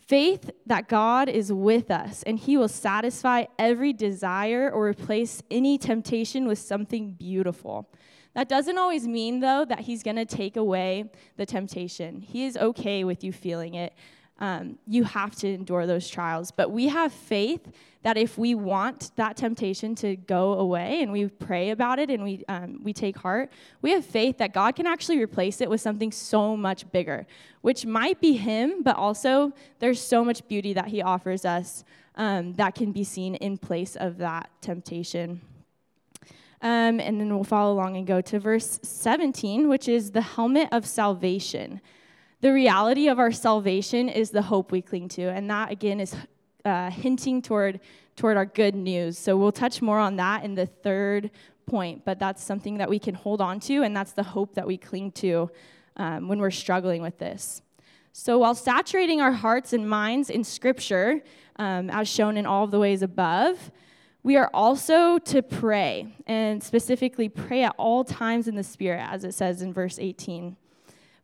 Faith 0.08 0.52
that 0.66 0.90
God 0.90 1.30
is 1.30 1.54
with 1.54 1.90
us 1.90 2.24
and 2.24 2.38
He 2.38 2.58
will 2.58 2.68
satisfy 2.68 3.46
every 3.58 3.94
desire 3.94 4.70
or 4.70 4.88
replace 4.88 5.42
any 5.50 5.78
temptation 5.78 6.46
with 6.46 6.60
something 6.60 7.14
beautiful. 7.14 7.90
That 8.34 8.50
doesn't 8.50 8.78
always 8.78 9.08
mean, 9.08 9.40
though, 9.40 9.64
that 9.64 9.82
He's 9.82 10.04
going 10.04 10.18
to 10.18 10.26
take 10.26 10.58
away 10.58 11.10
the 11.38 11.46
temptation. 11.46 12.20
He 12.20 12.46
is 12.46 12.58
okay 12.58 13.06
with 13.06 13.24
you 13.24 13.32
feeling 13.32 13.76
it. 13.76 13.94
Um, 14.40 14.78
you 14.88 15.04
have 15.04 15.36
to 15.38 15.48
endure 15.48 15.86
those 15.86 16.10
trials. 16.10 16.52
But 16.52 16.72
we 16.72 16.88
have 16.88 17.14
faith 17.14 17.72
that 18.02 18.18
if 18.18 18.38
we 18.38 18.54
want 18.54 19.12
that 19.16 19.38
temptation 19.38 19.96
to 19.96 20.16
go 20.16 20.54
away 20.54 21.02
and 21.02 21.12
we 21.12 21.28
pray 21.28 21.70
about 21.70 22.00
it 22.00 22.10
and 22.10 22.24
we, 22.24 22.44
um, 22.50 22.82
we 22.84 22.92
take 22.92 23.18
heart, 23.18 23.52
we 23.82 23.92
have 23.92 24.06
faith 24.06 24.38
that 24.40 24.54
God 24.54 24.76
can 24.76 24.86
actually 24.86 25.24
replace 25.24 25.62
it 25.62 25.70
with 25.70 25.80
something 25.80 26.12
so 26.12 26.58
much 26.58 26.92
bigger, 26.92 27.26
which 27.62 27.86
might 27.86 28.20
be 28.20 28.34
Him, 28.34 28.84
but 28.84 28.98
also 28.98 29.54
there's 29.80 30.02
so 30.02 30.26
much 30.26 30.46
beauty 30.48 30.74
that 30.74 30.88
He 30.88 31.02
offers 31.02 31.46
us 31.46 31.86
um, 32.16 32.54
that 32.56 32.76
can 32.76 32.92
be 32.92 33.04
seen 33.04 33.36
in 33.36 33.58
place 33.58 33.96
of 33.96 34.18
that 34.18 34.50
temptation. 34.62 35.42
Um, 36.62 37.02
and 37.02 37.20
then 37.20 37.34
we'll 37.34 37.44
follow 37.44 37.74
along 37.74 37.98
and 37.98 38.08
go 38.08 38.22
to 38.22 38.40
verse 38.40 38.80
17, 38.84 39.68
which 39.68 39.90
is 39.90 40.12
the 40.12 40.22
helmet 40.22 40.70
of 40.72 40.86
salvation. 40.86 41.82
The 42.44 42.52
reality 42.52 43.08
of 43.08 43.20
our 43.20 43.32
salvation 43.32 44.10
is 44.10 44.32
the 44.32 44.42
hope 44.42 44.74
we 44.74 44.82
cling 44.82 45.08
to, 45.16 45.22
and 45.30 45.50
that 45.50 45.72
again 45.72 46.02
is 46.02 46.14
uh, 46.66 46.90
hinting 46.90 47.42
toward 47.42 47.80
toward 48.18 48.36
our 48.36 48.46
good 48.46 48.76
news. 48.76 49.18
So 49.18 49.38
we'll 49.38 49.54
touch 49.54 49.82
more 49.82 49.98
on 49.98 50.18
that 50.18 50.44
in 50.44 50.54
the 50.54 50.66
third 50.66 51.32
point, 51.66 52.04
but 52.04 52.20
that's 52.20 52.44
something 52.44 52.80
that 52.80 52.90
we 52.90 53.00
can 53.00 53.16
hold 53.16 53.40
on 53.40 53.62
to, 53.62 53.84
and 53.84 53.96
that's 53.96 54.12
the 54.12 54.24
hope 54.24 54.56
that 54.56 54.68
we 54.68 54.76
cling 54.76 55.12
to 55.12 55.50
um, 55.96 56.28
when 56.28 56.40
we're 56.40 56.52
struggling 56.52 57.02
with 57.02 57.18
this. 57.18 57.62
So 58.12 58.40
while 58.40 58.56
saturating 58.56 59.22
our 59.22 59.32
hearts 59.32 59.72
and 59.72 59.90
minds 59.90 60.30
in 60.30 60.44
Scripture, 60.44 61.22
um, 61.56 61.90
as 61.90 62.10
shown 62.10 62.36
in 62.36 62.46
all 62.46 62.66
of 62.66 62.72
the 62.72 62.80
ways 62.80 63.04
above, 63.04 63.72
we 64.22 64.36
are 64.36 64.50
also 64.54 65.18
to 65.18 65.42
pray, 65.42 66.14
and 66.28 66.62
specifically 66.62 67.30
pray 67.30 67.64
at 67.64 67.74
all 67.78 68.04
times 68.04 68.50
in 68.50 68.56
the 68.56 68.64
Spirit, 68.64 69.08
as 69.10 69.24
it 69.24 69.34
says 69.34 69.62
in 69.62 69.72
verse 69.72 69.98
18. 69.98 70.58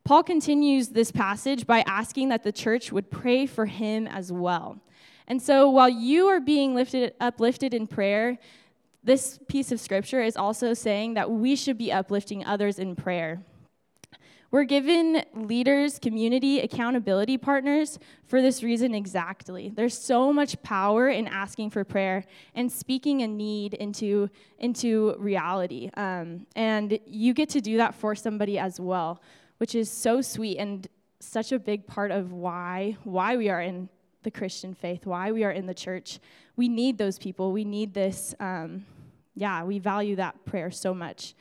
Paul 0.03 0.23
continues 0.23 0.89
this 0.89 1.11
passage 1.11 1.67
by 1.67 1.81
asking 1.85 2.29
that 2.29 2.43
the 2.43 2.51
church 2.51 2.91
would 2.91 3.11
pray 3.11 3.45
for 3.45 3.65
him 3.65 4.07
as 4.07 4.31
well. 4.31 4.79
And 5.27 5.41
so 5.41 5.69
while 5.69 5.89
you 5.89 6.27
are 6.27 6.39
being 6.39 6.73
lifted 6.73 7.13
uplifted 7.19 7.73
in 7.73 7.85
prayer, 7.85 8.39
this 9.03 9.39
piece 9.47 9.71
of 9.71 9.79
scripture 9.79 10.21
is 10.21 10.35
also 10.35 10.73
saying 10.73 11.13
that 11.13 11.29
we 11.29 11.55
should 11.55 11.77
be 11.77 11.91
uplifting 11.91 12.43
others 12.43 12.79
in 12.79 12.95
prayer. 12.95 13.41
We're 14.51 14.63
given 14.63 15.23
leaders, 15.35 15.99
community, 15.99 16.59
accountability 16.59 17.37
partners 17.37 17.99
for 18.25 18.41
this 18.41 18.63
reason 18.63 18.95
exactly. 18.95 19.69
There's 19.69 19.95
so 19.95 20.33
much 20.33 20.59
power 20.63 21.07
in 21.07 21.27
asking 21.27 21.69
for 21.69 21.83
prayer 21.83 22.25
and 22.55 22.71
speaking 22.71 23.21
a 23.21 23.27
need 23.27 23.75
into, 23.75 24.27
into 24.57 25.15
reality. 25.19 25.91
Um, 25.95 26.47
and 26.55 26.99
you 27.05 27.35
get 27.35 27.49
to 27.49 27.61
do 27.61 27.77
that 27.77 27.93
for 27.93 28.15
somebody 28.15 28.57
as 28.57 28.79
well, 28.79 29.21
which 29.59 29.75
is 29.75 29.89
so 29.89 30.21
sweet 30.21 30.57
and 30.57 30.87
such 31.19 31.51
a 31.51 31.59
big 31.59 31.85
part 31.85 32.11
of 32.11 32.33
why, 32.33 32.97
why 33.03 33.37
we 33.37 33.49
are 33.49 33.61
in 33.61 33.87
the 34.23 34.31
Christian 34.31 34.73
faith, 34.73 35.05
why 35.05 35.31
we 35.31 35.43
are 35.43 35.51
in 35.51 35.65
the 35.65 35.73
church. 35.73 36.19
We 36.55 36.67
need 36.67 36.97
those 36.97 37.17
people. 37.19 37.51
We 37.51 37.63
need 37.63 37.93
this. 37.93 38.35
Um, 38.39 38.85
yeah, 39.35 39.63
we 39.63 39.79
value 39.79 40.15
that 40.17 40.43
prayer 40.45 40.71
so 40.71 40.93
much. 40.93 41.35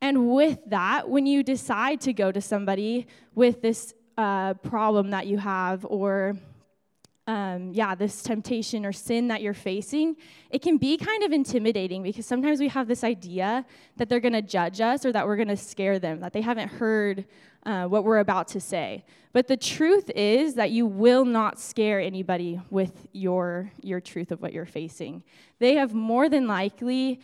And 0.00 0.30
with 0.30 0.58
that, 0.66 1.08
when 1.08 1.26
you 1.26 1.42
decide 1.42 2.00
to 2.02 2.12
go 2.12 2.30
to 2.32 2.40
somebody 2.40 3.06
with 3.34 3.62
this 3.62 3.94
uh, 4.16 4.54
problem 4.54 5.10
that 5.10 5.26
you 5.26 5.38
have, 5.38 5.84
or 5.86 6.36
um, 7.26 7.72
yeah, 7.72 7.94
this 7.94 8.22
temptation 8.22 8.84
or 8.84 8.92
sin 8.92 9.28
that 9.28 9.40
you're 9.40 9.54
facing, 9.54 10.16
it 10.50 10.60
can 10.60 10.76
be 10.76 10.96
kind 10.98 11.22
of 11.22 11.32
intimidating 11.32 12.02
because 12.02 12.26
sometimes 12.26 12.60
we 12.60 12.68
have 12.68 12.86
this 12.86 13.02
idea 13.02 13.64
that 13.96 14.08
they're 14.08 14.20
going 14.20 14.34
to 14.34 14.42
judge 14.42 14.80
us 14.80 15.06
or 15.06 15.12
that 15.12 15.26
we're 15.26 15.36
going 15.36 15.48
to 15.48 15.56
scare 15.56 15.98
them, 15.98 16.20
that 16.20 16.32
they 16.34 16.42
haven't 16.42 16.68
heard 16.68 17.24
uh, 17.64 17.86
what 17.86 18.04
we're 18.04 18.18
about 18.18 18.48
to 18.48 18.60
say. 18.60 19.04
But 19.32 19.48
the 19.48 19.56
truth 19.56 20.10
is 20.14 20.54
that 20.54 20.70
you 20.70 20.86
will 20.86 21.24
not 21.24 21.58
scare 21.58 21.98
anybody 21.98 22.60
with 22.70 23.08
your, 23.12 23.72
your 23.82 24.00
truth 24.00 24.30
of 24.30 24.42
what 24.42 24.52
you're 24.52 24.66
facing. 24.66 25.22
They 25.60 25.74
have 25.76 25.94
more 25.94 26.28
than 26.28 26.46
likely 26.46 27.20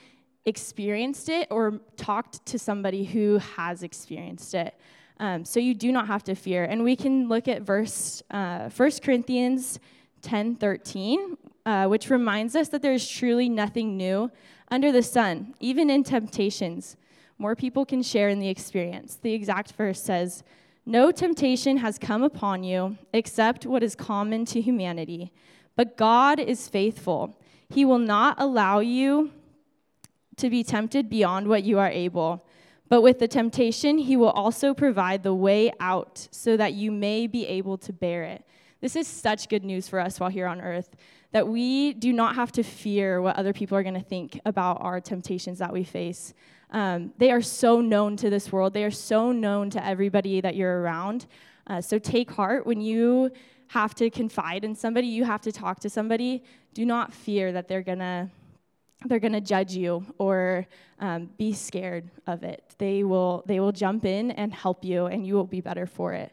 experienced 0.46 1.28
it 1.28 1.46
or 1.50 1.80
talked 1.96 2.44
to 2.46 2.58
somebody 2.58 3.04
who 3.04 3.38
has 3.38 3.82
experienced 3.82 4.54
it. 4.54 4.74
Um, 5.20 5.44
so 5.44 5.60
you 5.60 5.74
do 5.74 5.92
not 5.92 6.08
have 6.08 6.24
to 6.24 6.34
fear. 6.34 6.64
And 6.64 6.82
we 6.82 6.96
can 6.96 7.28
look 7.28 7.46
at 7.46 7.62
verse 7.62 8.22
uh, 8.32 8.68
1 8.70 8.90
Corinthians 9.02 9.78
10 10.22 10.56
13, 10.56 11.36
uh, 11.64 11.86
which 11.86 12.10
reminds 12.10 12.56
us 12.56 12.68
that 12.70 12.82
there 12.82 12.92
is 12.92 13.08
truly 13.08 13.48
nothing 13.48 13.96
new 13.96 14.32
under 14.68 14.90
the 14.90 15.02
sun, 15.02 15.54
even 15.60 15.90
in 15.90 16.02
temptations 16.02 16.96
more 17.40 17.56
people 17.56 17.86
can 17.86 18.02
share 18.02 18.28
in 18.28 18.38
the 18.38 18.50
experience. 18.50 19.18
The 19.20 19.32
exact 19.32 19.72
verse 19.72 20.00
says, 20.00 20.44
No 20.84 21.10
temptation 21.10 21.78
has 21.78 21.98
come 21.98 22.22
upon 22.22 22.62
you 22.62 22.98
except 23.14 23.64
what 23.64 23.82
is 23.82 23.94
common 23.94 24.44
to 24.46 24.60
humanity. 24.60 25.32
But 25.74 25.96
God 25.96 26.38
is 26.38 26.68
faithful. 26.68 27.40
He 27.70 27.86
will 27.86 27.98
not 27.98 28.36
allow 28.38 28.80
you 28.80 29.30
to 30.36 30.50
be 30.50 30.62
tempted 30.62 31.08
beyond 31.08 31.48
what 31.48 31.64
you 31.64 31.78
are 31.78 31.88
able. 31.88 32.46
But 32.90 33.02
with 33.02 33.20
the 33.20 33.28
temptation, 33.28 33.96
he 33.98 34.16
will 34.16 34.30
also 34.30 34.74
provide 34.74 35.22
the 35.22 35.34
way 35.34 35.72
out 35.80 36.28
so 36.32 36.56
that 36.56 36.74
you 36.74 36.90
may 36.90 37.26
be 37.28 37.46
able 37.46 37.78
to 37.78 37.92
bear 37.92 38.24
it. 38.24 38.44
This 38.80 38.96
is 38.96 39.06
such 39.06 39.48
good 39.48 39.64
news 39.64 39.88
for 39.88 40.00
us 40.00 40.18
while 40.18 40.28
here 40.28 40.46
on 40.46 40.60
earth 40.60 40.96
that 41.32 41.46
we 41.46 41.92
do 41.92 42.12
not 42.12 42.34
have 42.34 42.50
to 42.50 42.64
fear 42.64 43.22
what 43.22 43.36
other 43.36 43.52
people 43.52 43.78
are 43.78 43.84
going 43.84 43.94
to 43.94 44.00
think 44.00 44.40
about 44.44 44.80
our 44.80 45.00
temptations 45.00 45.60
that 45.60 45.72
we 45.72 45.84
face. 45.84 46.34
Um, 46.72 47.12
they 47.18 47.30
are 47.30 47.40
so 47.40 47.80
known 47.80 48.16
to 48.16 48.28
this 48.28 48.50
world, 48.50 48.74
they 48.74 48.84
are 48.84 48.90
so 48.90 49.30
known 49.30 49.70
to 49.70 49.86
everybody 49.86 50.40
that 50.40 50.56
you're 50.56 50.80
around. 50.80 51.26
Uh, 51.68 51.80
so 51.80 51.98
take 51.98 52.32
heart 52.32 52.66
when 52.66 52.80
you 52.80 53.30
have 53.68 53.94
to 53.94 54.10
confide 54.10 54.64
in 54.64 54.74
somebody, 54.74 55.06
you 55.06 55.24
have 55.24 55.40
to 55.42 55.52
talk 55.52 55.78
to 55.80 55.88
somebody. 55.88 56.42
Do 56.74 56.84
not 56.84 57.12
fear 57.12 57.52
that 57.52 57.68
they're 57.68 57.82
going 57.82 58.00
to 58.00 58.28
they're 59.06 59.18
going 59.18 59.32
to 59.32 59.40
judge 59.40 59.74
you 59.74 60.04
or 60.18 60.66
um, 60.98 61.30
be 61.38 61.52
scared 61.52 62.10
of 62.26 62.42
it. 62.42 62.74
They 62.78 63.02
will, 63.04 63.42
they 63.46 63.60
will 63.60 63.72
jump 63.72 64.04
in 64.04 64.30
and 64.32 64.52
help 64.52 64.84
you, 64.84 65.06
and 65.06 65.26
you 65.26 65.34
will 65.34 65.46
be 65.46 65.60
better 65.60 65.86
for 65.86 66.12
it. 66.12 66.32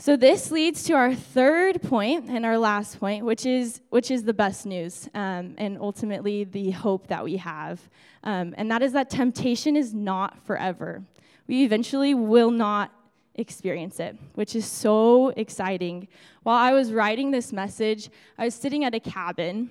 So 0.00 0.16
this 0.16 0.52
leads 0.52 0.84
to 0.84 0.92
our 0.92 1.12
third 1.12 1.82
point 1.82 2.30
and 2.30 2.46
our 2.46 2.56
last 2.56 3.00
point, 3.00 3.24
which 3.24 3.44
is 3.44 3.80
which 3.90 4.12
is 4.12 4.22
the 4.22 4.32
best 4.32 4.64
news, 4.64 5.08
um, 5.12 5.56
and 5.58 5.76
ultimately 5.76 6.44
the 6.44 6.70
hope 6.70 7.08
that 7.08 7.24
we 7.24 7.36
have, 7.38 7.80
um, 8.22 8.54
and 8.56 8.70
that 8.70 8.80
is 8.80 8.92
that 8.92 9.10
temptation 9.10 9.76
is 9.76 9.92
not 9.92 10.38
forever. 10.46 11.02
We 11.48 11.64
eventually 11.64 12.14
will 12.14 12.52
not 12.52 12.92
experience 13.34 13.98
it, 13.98 14.16
which 14.34 14.54
is 14.54 14.66
so 14.66 15.30
exciting. 15.30 16.06
While 16.44 16.58
I 16.58 16.72
was 16.72 16.92
writing 16.92 17.32
this 17.32 17.52
message, 17.52 18.08
I 18.38 18.44
was 18.44 18.54
sitting 18.54 18.84
at 18.84 18.94
a 18.94 19.00
cabin 19.00 19.70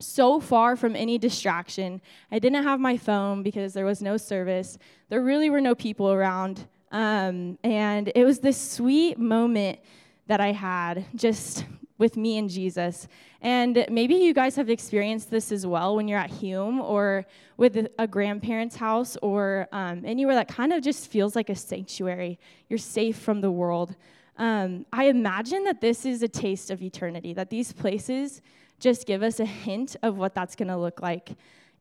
so 0.00 0.40
far 0.40 0.76
from 0.76 0.96
any 0.96 1.18
distraction. 1.18 2.00
I 2.30 2.38
didn't 2.38 2.62
have 2.62 2.80
my 2.80 2.96
phone 2.96 3.42
because 3.42 3.72
there 3.72 3.84
was 3.84 4.02
no 4.02 4.16
service. 4.16 4.78
There 5.08 5.22
really 5.22 5.50
were 5.50 5.60
no 5.60 5.74
people 5.74 6.10
around. 6.10 6.66
Um, 6.90 7.58
and 7.62 8.10
it 8.14 8.24
was 8.24 8.40
this 8.40 8.60
sweet 8.60 9.18
moment 9.18 9.78
that 10.26 10.40
I 10.40 10.52
had 10.52 11.04
just 11.14 11.64
with 11.98 12.16
me 12.16 12.38
and 12.38 12.48
Jesus. 12.48 13.06
And 13.42 13.84
maybe 13.90 14.14
you 14.14 14.32
guys 14.32 14.56
have 14.56 14.70
experienced 14.70 15.30
this 15.30 15.52
as 15.52 15.66
well 15.66 15.96
when 15.96 16.08
you're 16.08 16.18
at 16.18 16.30
Hume 16.30 16.80
or 16.80 17.26
with 17.58 17.88
a 17.98 18.06
grandparent's 18.06 18.76
house 18.76 19.16
or 19.22 19.68
um, 19.70 20.02
anywhere 20.04 20.34
that 20.34 20.48
kind 20.48 20.72
of 20.72 20.82
just 20.82 21.10
feels 21.10 21.36
like 21.36 21.50
a 21.50 21.54
sanctuary. 21.54 22.38
You're 22.68 22.78
safe 22.78 23.18
from 23.18 23.42
the 23.42 23.50
world. 23.50 23.94
Um, 24.38 24.86
I 24.92 25.04
imagine 25.04 25.64
that 25.64 25.82
this 25.82 26.06
is 26.06 26.22
a 26.22 26.28
taste 26.28 26.70
of 26.70 26.82
eternity, 26.82 27.34
that 27.34 27.50
these 27.50 27.72
places 27.72 28.40
just 28.80 29.06
give 29.06 29.22
us 29.22 29.38
a 29.38 29.44
hint 29.44 29.96
of 30.02 30.16
what 30.16 30.34
that's 30.34 30.56
going 30.56 30.68
to 30.68 30.76
look 30.76 31.00
like. 31.00 31.30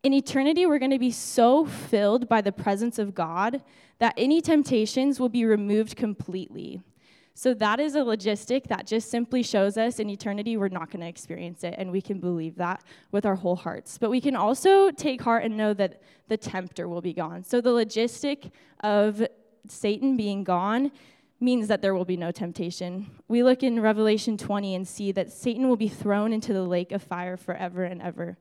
In 0.03 0.13
eternity, 0.13 0.65
we're 0.65 0.79
going 0.79 0.91
to 0.91 1.00
be 1.00 1.12
so 1.12 1.65
filled 1.65 2.29
by 2.29 2.41
the 2.41 2.51
presence 2.51 3.00
of 3.00 3.15
God 3.15 3.62
that 3.98 4.13
any 4.18 4.41
temptations 4.41 5.20
will 5.20 5.29
be 5.29 5.46
removed 5.46 5.96
completely. 5.96 6.82
So, 7.34 7.53
that 7.53 7.79
is 7.79 7.96
a 7.96 8.00
logistic 8.00 8.68
that 8.68 8.86
just 8.86 9.10
simply 9.10 9.44
shows 9.44 9.77
us 9.77 10.00
in 10.00 10.10
eternity 10.10 10.58
we're 10.58 10.68
not 10.68 10.91
going 10.91 11.00
to 11.01 11.08
experience 11.08 11.63
it, 11.63 11.75
and 11.77 11.89
we 11.89 12.01
can 12.01 12.20
believe 12.20 12.56
that 12.56 12.84
with 13.12 13.25
our 13.25 13.36
whole 13.36 13.56
hearts. 13.56 13.98
But 13.98 14.10
we 14.10 14.20
can 14.20 14.36
also 14.36 14.91
take 14.91 15.22
heart 15.22 15.46
and 15.46 15.56
know 15.56 15.74
that 15.74 16.01
the 16.27 16.36
tempter 16.36 16.89
will 16.89 17.01
be 17.01 17.13
gone. 17.13 17.44
So, 17.44 17.62
the 17.62 17.70
logistic 17.70 18.51
of 18.82 19.25
Satan 19.70 20.18
being 20.18 20.44
gone 20.44 20.91
means 21.39 21.67
that 21.67 21.81
there 21.81 21.96
will 21.96 22.05
be 22.05 22.17
no 22.17 22.31
temptation. 22.31 23.10
We 23.27 23.43
look 23.43 23.63
in 23.63 23.79
Revelation 23.79 24.38
20 24.38 24.75
and 24.75 24.88
see 24.88 25.12
that 25.13 25.31
Satan 25.31 25.67
will 25.69 25.77
be 25.77 25.88
thrown 25.88 26.34
into 26.34 26.53
the 26.53 26.63
lake 26.63 26.91
of 26.91 27.01
fire 27.01 27.38
forever 27.38 27.84
and 27.84 28.01
ever. 28.01 28.38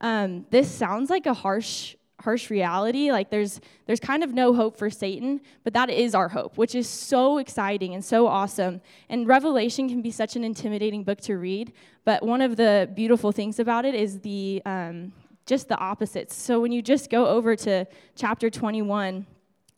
Um, 0.00 0.46
this 0.50 0.70
sounds 0.70 1.10
like 1.10 1.26
a 1.26 1.34
harsh 1.34 1.96
harsh 2.20 2.48
reality 2.48 3.12
like 3.12 3.28
there's 3.28 3.60
there's 3.84 4.00
kind 4.00 4.24
of 4.24 4.32
no 4.32 4.54
hope 4.54 4.78
for 4.78 4.88
satan 4.88 5.38
but 5.64 5.74
that 5.74 5.90
is 5.90 6.14
our 6.14 6.30
hope 6.30 6.56
which 6.56 6.74
is 6.74 6.88
so 6.88 7.36
exciting 7.36 7.94
and 7.94 8.02
so 8.02 8.26
awesome 8.26 8.80
and 9.10 9.28
revelation 9.28 9.86
can 9.86 10.00
be 10.00 10.10
such 10.10 10.34
an 10.34 10.42
intimidating 10.42 11.04
book 11.04 11.20
to 11.20 11.36
read 11.36 11.74
but 12.06 12.24
one 12.24 12.40
of 12.40 12.56
the 12.56 12.90
beautiful 12.94 13.32
things 13.32 13.58
about 13.58 13.84
it 13.84 13.94
is 13.94 14.20
the 14.20 14.62
um, 14.64 15.12
just 15.44 15.68
the 15.68 15.76
opposites 15.76 16.34
so 16.34 16.58
when 16.58 16.72
you 16.72 16.80
just 16.80 17.10
go 17.10 17.26
over 17.26 17.54
to 17.54 17.86
chapter 18.14 18.48
21 18.48 19.26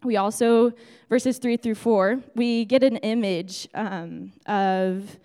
we 0.04 0.16
also 0.16 0.72
verses 1.08 1.38
3 1.38 1.56
through 1.56 1.74
4 1.74 2.20
we 2.34 2.64
get 2.64 2.82
an 2.82 2.96
image 2.98 3.68
um, 3.74 4.32
of 4.46 5.18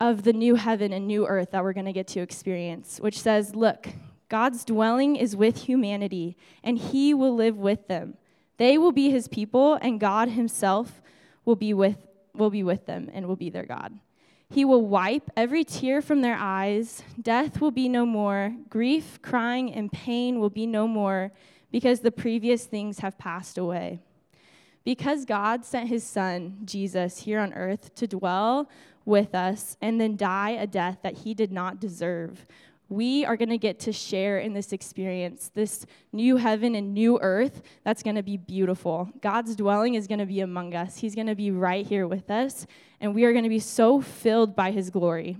of 0.00 0.22
the 0.22 0.32
new 0.32 0.54
heaven 0.54 0.92
and 0.92 1.06
new 1.06 1.26
earth 1.26 1.50
that 1.50 1.62
we're 1.62 1.74
going 1.74 1.86
to 1.86 1.92
get 1.92 2.06
to 2.08 2.20
experience, 2.20 2.98
which 3.00 3.20
says, 3.20 3.54
Look, 3.54 3.88
God's 4.28 4.64
dwelling 4.64 5.16
is 5.16 5.36
with 5.36 5.64
humanity, 5.64 6.36
and 6.64 6.78
he 6.78 7.12
will 7.12 7.34
live 7.34 7.58
with 7.58 7.86
them. 7.86 8.14
They 8.56 8.78
will 8.78 8.92
be 8.92 9.10
his 9.10 9.28
people, 9.28 9.74
and 9.74 10.00
God 10.00 10.30
himself 10.30 11.02
will 11.44 11.56
be 11.56 11.74
with, 11.74 11.96
will 12.34 12.50
be 12.50 12.62
with 12.62 12.86
them 12.86 13.10
and 13.12 13.26
will 13.26 13.36
be 13.36 13.50
their 13.50 13.66
God. 13.66 13.98
He 14.48 14.64
will 14.64 14.84
wipe 14.84 15.30
every 15.36 15.62
tear 15.62 16.02
from 16.02 16.22
their 16.22 16.36
eyes. 16.36 17.02
Death 17.20 17.60
will 17.60 17.70
be 17.70 17.88
no 17.88 18.04
more. 18.04 18.56
Grief, 18.68 19.20
crying, 19.22 19.72
and 19.72 19.92
pain 19.92 20.40
will 20.40 20.50
be 20.50 20.66
no 20.66 20.88
more 20.88 21.30
because 21.70 22.00
the 22.00 22.12
previous 22.12 22.64
things 22.64 23.00
have 23.00 23.18
passed 23.18 23.58
away. 23.58 24.00
Because 24.84 25.24
God 25.24 25.64
sent 25.64 25.88
his 25.88 26.04
son, 26.04 26.58
Jesus, 26.64 27.20
here 27.20 27.38
on 27.38 27.52
earth 27.52 27.94
to 27.96 28.06
dwell 28.06 28.68
with 29.04 29.34
us 29.34 29.76
and 29.80 30.00
then 30.00 30.16
die 30.16 30.50
a 30.50 30.66
death 30.66 30.98
that 31.02 31.18
he 31.18 31.34
did 31.34 31.52
not 31.52 31.80
deserve, 31.80 32.46
we 32.90 33.24
are 33.24 33.36
going 33.36 33.50
to 33.50 33.58
get 33.58 33.78
to 33.78 33.92
share 33.92 34.40
in 34.40 34.52
this 34.52 34.72
experience, 34.72 35.50
this 35.54 35.86
new 36.12 36.36
heaven 36.36 36.74
and 36.74 36.92
new 36.92 37.20
earth 37.20 37.62
that's 37.84 38.02
going 38.02 38.16
to 38.16 38.22
be 38.22 38.36
beautiful. 38.36 39.08
God's 39.20 39.54
dwelling 39.54 39.94
is 39.94 40.08
going 40.08 40.18
to 40.18 40.26
be 40.26 40.40
among 40.40 40.74
us, 40.74 40.98
He's 40.98 41.14
going 41.14 41.28
to 41.28 41.36
be 41.36 41.52
right 41.52 41.86
here 41.86 42.08
with 42.08 42.30
us, 42.30 42.66
and 43.00 43.14
we 43.14 43.24
are 43.24 43.32
going 43.32 43.44
to 43.44 43.50
be 43.50 43.60
so 43.60 44.00
filled 44.00 44.56
by 44.56 44.72
His 44.72 44.90
glory. 44.90 45.38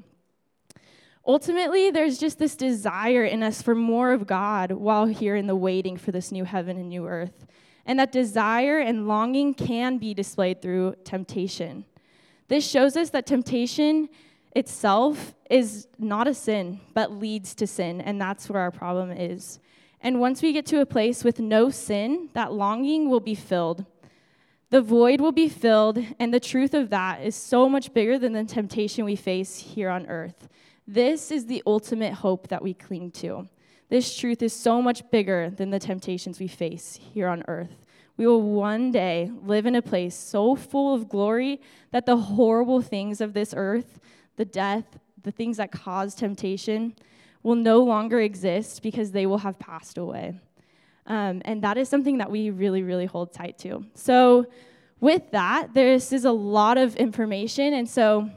Ultimately, 1.26 1.90
there's 1.90 2.18
just 2.18 2.38
this 2.38 2.56
desire 2.56 3.24
in 3.24 3.42
us 3.42 3.60
for 3.60 3.74
more 3.74 4.12
of 4.12 4.26
God 4.26 4.72
while 4.72 5.06
here 5.06 5.36
in 5.36 5.46
the 5.46 5.56
waiting 5.56 5.96
for 5.96 6.12
this 6.12 6.32
new 6.32 6.44
heaven 6.44 6.76
and 6.76 6.88
new 6.88 7.06
earth. 7.06 7.46
And 7.86 7.98
that 7.98 8.12
desire 8.12 8.78
and 8.78 9.06
longing 9.06 9.54
can 9.54 9.98
be 9.98 10.14
displayed 10.14 10.62
through 10.62 10.96
temptation. 11.04 11.84
This 12.48 12.68
shows 12.68 12.96
us 12.96 13.10
that 13.10 13.26
temptation 13.26 14.08
itself 14.56 15.34
is 15.48 15.86
not 15.98 16.26
a 16.26 16.34
sin, 16.34 16.80
but 16.94 17.12
leads 17.12 17.54
to 17.56 17.66
sin, 17.66 18.00
and 18.00 18.20
that's 18.20 18.48
where 18.48 18.62
our 18.62 18.70
problem 18.70 19.12
is. 19.12 19.60
And 20.00 20.20
once 20.20 20.42
we 20.42 20.52
get 20.52 20.66
to 20.66 20.80
a 20.80 20.86
place 20.86 21.22
with 21.22 21.38
no 21.38 21.70
sin, 21.70 22.30
that 22.32 22.52
longing 22.52 23.10
will 23.10 23.20
be 23.20 23.34
filled. 23.34 23.84
The 24.70 24.80
void 24.80 25.20
will 25.20 25.32
be 25.32 25.48
filled, 25.48 26.04
and 26.18 26.32
the 26.32 26.40
truth 26.40 26.74
of 26.74 26.90
that 26.90 27.22
is 27.22 27.34
so 27.34 27.68
much 27.68 27.92
bigger 27.92 28.18
than 28.18 28.32
the 28.32 28.44
temptation 28.44 29.04
we 29.04 29.16
face 29.16 29.56
here 29.56 29.90
on 29.90 30.06
earth. 30.06 30.48
This 30.86 31.30
is 31.30 31.46
the 31.46 31.62
ultimate 31.66 32.14
hope 32.14 32.48
that 32.48 32.62
we 32.62 32.74
cling 32.74 33.10
to. 33.12 33.48
This 33.88 34.16
truth 34.16 34.42
is 34.42 34.52
so 34.52 34.80
much 34.80 35.08
bigger 35.10 35.50
than 35.50 35.70
the 35.70 35.78
temptations 35.78 36.38
we 36.38 36.48
face 36.48 36.98
here 37.12 37.28
on 37.28 37.44
earth. 37.48 37.86
We 38.16 38.26
will 38.26 38.42
one 38.42 38.92
day 38.92 39.30
live 39.42 39.66
in 39.66 39.74
a 39.74 39.82
place 39.82 40.14
so 40.14 40.54
full 40.54 40.94
of 40.94 41.08
glory 41.08 41.60
that 41.90 42.06
the 42.06 42.16
horrible 42.16 42.82
things 42.82 43.20
of 43.20 43.32
this 43.32 43.54
earth 43.56 43.98
the 44.40 44.44
death, 44.46 44.98
the 45.22 45.30
things 45.30 45.58
that 45.58 45.70
cause 45.70 46.14
temptation, 46.14 46.94
will 47.42 47.56
no 47.56 47.82
longer 47.82 48.20
exist 48.20 48.82
because 48.82 49.12
they 49.12 49.26
will 49.26 49.36
have 49.36 49.58
passed 49.58 49.98
away. 49.98 50.34
Um, 51.06 51.42
and 51.44 51.62
that 51.62 51.76
is 51.76 51.90
something 51.90 52.16
that 52.18 52.30
we 52.30 52.48
really, 52.48 52.82
really 52.82 53.04
hold 53.04 53.34
tight 53.34 53.58
to. 53.58 53.84
So, 53.94 54.46
with 54.98 55.30
that, 55.32 55.74
this 55.74 56.10
is 56.10 56.24
a 56.24 56.32
lot 56.32 56.78
of 56.78 56.96
information. 56.96 57.74
And 57.74 57.86
so, 57.86 58.30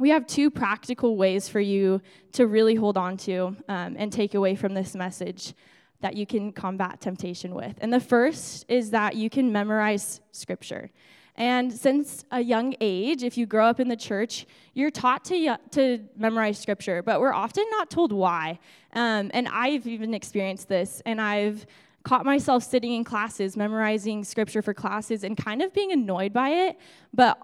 we 0.00 0.08
have 0.10 0.26
two 0.26 0.50
practical 0.50 1.16
ways 1.16 1.48
for 1.48 1.60
you 1.60 2.00
to 2.32 2.46
really 2.46 2.74
hold 2.74 2.96
on 2.96 3.16
to 3.18 3.56
um, 3.68 3.96
and 3.98 4.12
take 4.12 4.34
away 4.34 4.54
from 4.54 4.74
this 4.74 4.94
message 4.94 5.54
that 6.00 6.16
you 6.16 6.26
can 6.26 6.52
combat 6.52 7.00
temptation 7.00 7.54
with. 7.54 7.74
And 7.80 7.92
the 7.92 8.00
first 8.00 8.64
is 8.68 8.90
that 8.90 9.14
you 9.14 9.28
can 9.28 9.52
memorize 9.52 10.20
scripture. 10.32 10.90
And 11.36 11.72
since 11.72 12.24
a 12.30 12.40
young 12.40 12.74
age, 12.80 13.22
if 13.22 13.36
you 13.36 13.46
grow 13.46 13.66
up 13.66 13.80
in 13.80 13.88
the 13.88 13.96
church, 13.96 14.46
you're 14.74 14.90
taught 14.90 15.24
to, 15.26 15.58
to 15.72 16.00
memorize 16.16 16.58
scripture, 16.58 17.02
but 17.02 17.20
we're 17.20 17.32
often 17.32 17.64
not 17.70 17.90
told 17.90 18.12
why. 18.12 18.58
Um, 18.94 19.30
and 19.34 19.48
I've 19.48 19.86
even 19.86 20.14
experienced 20.14 20.68
this, 20.68 21.02
and 21.06 21.20
I've 21.20 21.66
caught 22.02 22.24
myself 22.24 22.62
sitting 22.62 22.94
in 22.94 23.04
classes, 23.04 23.56
memorizing 23.56 24.24
scripture 24.24 24.62
for 24.62 24.74
classes, 24.74 25.22
and 25.22 25.36
kind 25.36 25.62
of 25.62 25.72
being 25.72 25.92
annoyed 25.92 26.32
by 26.32 26.50
it. 26.50 26.78
But 27.12 27.38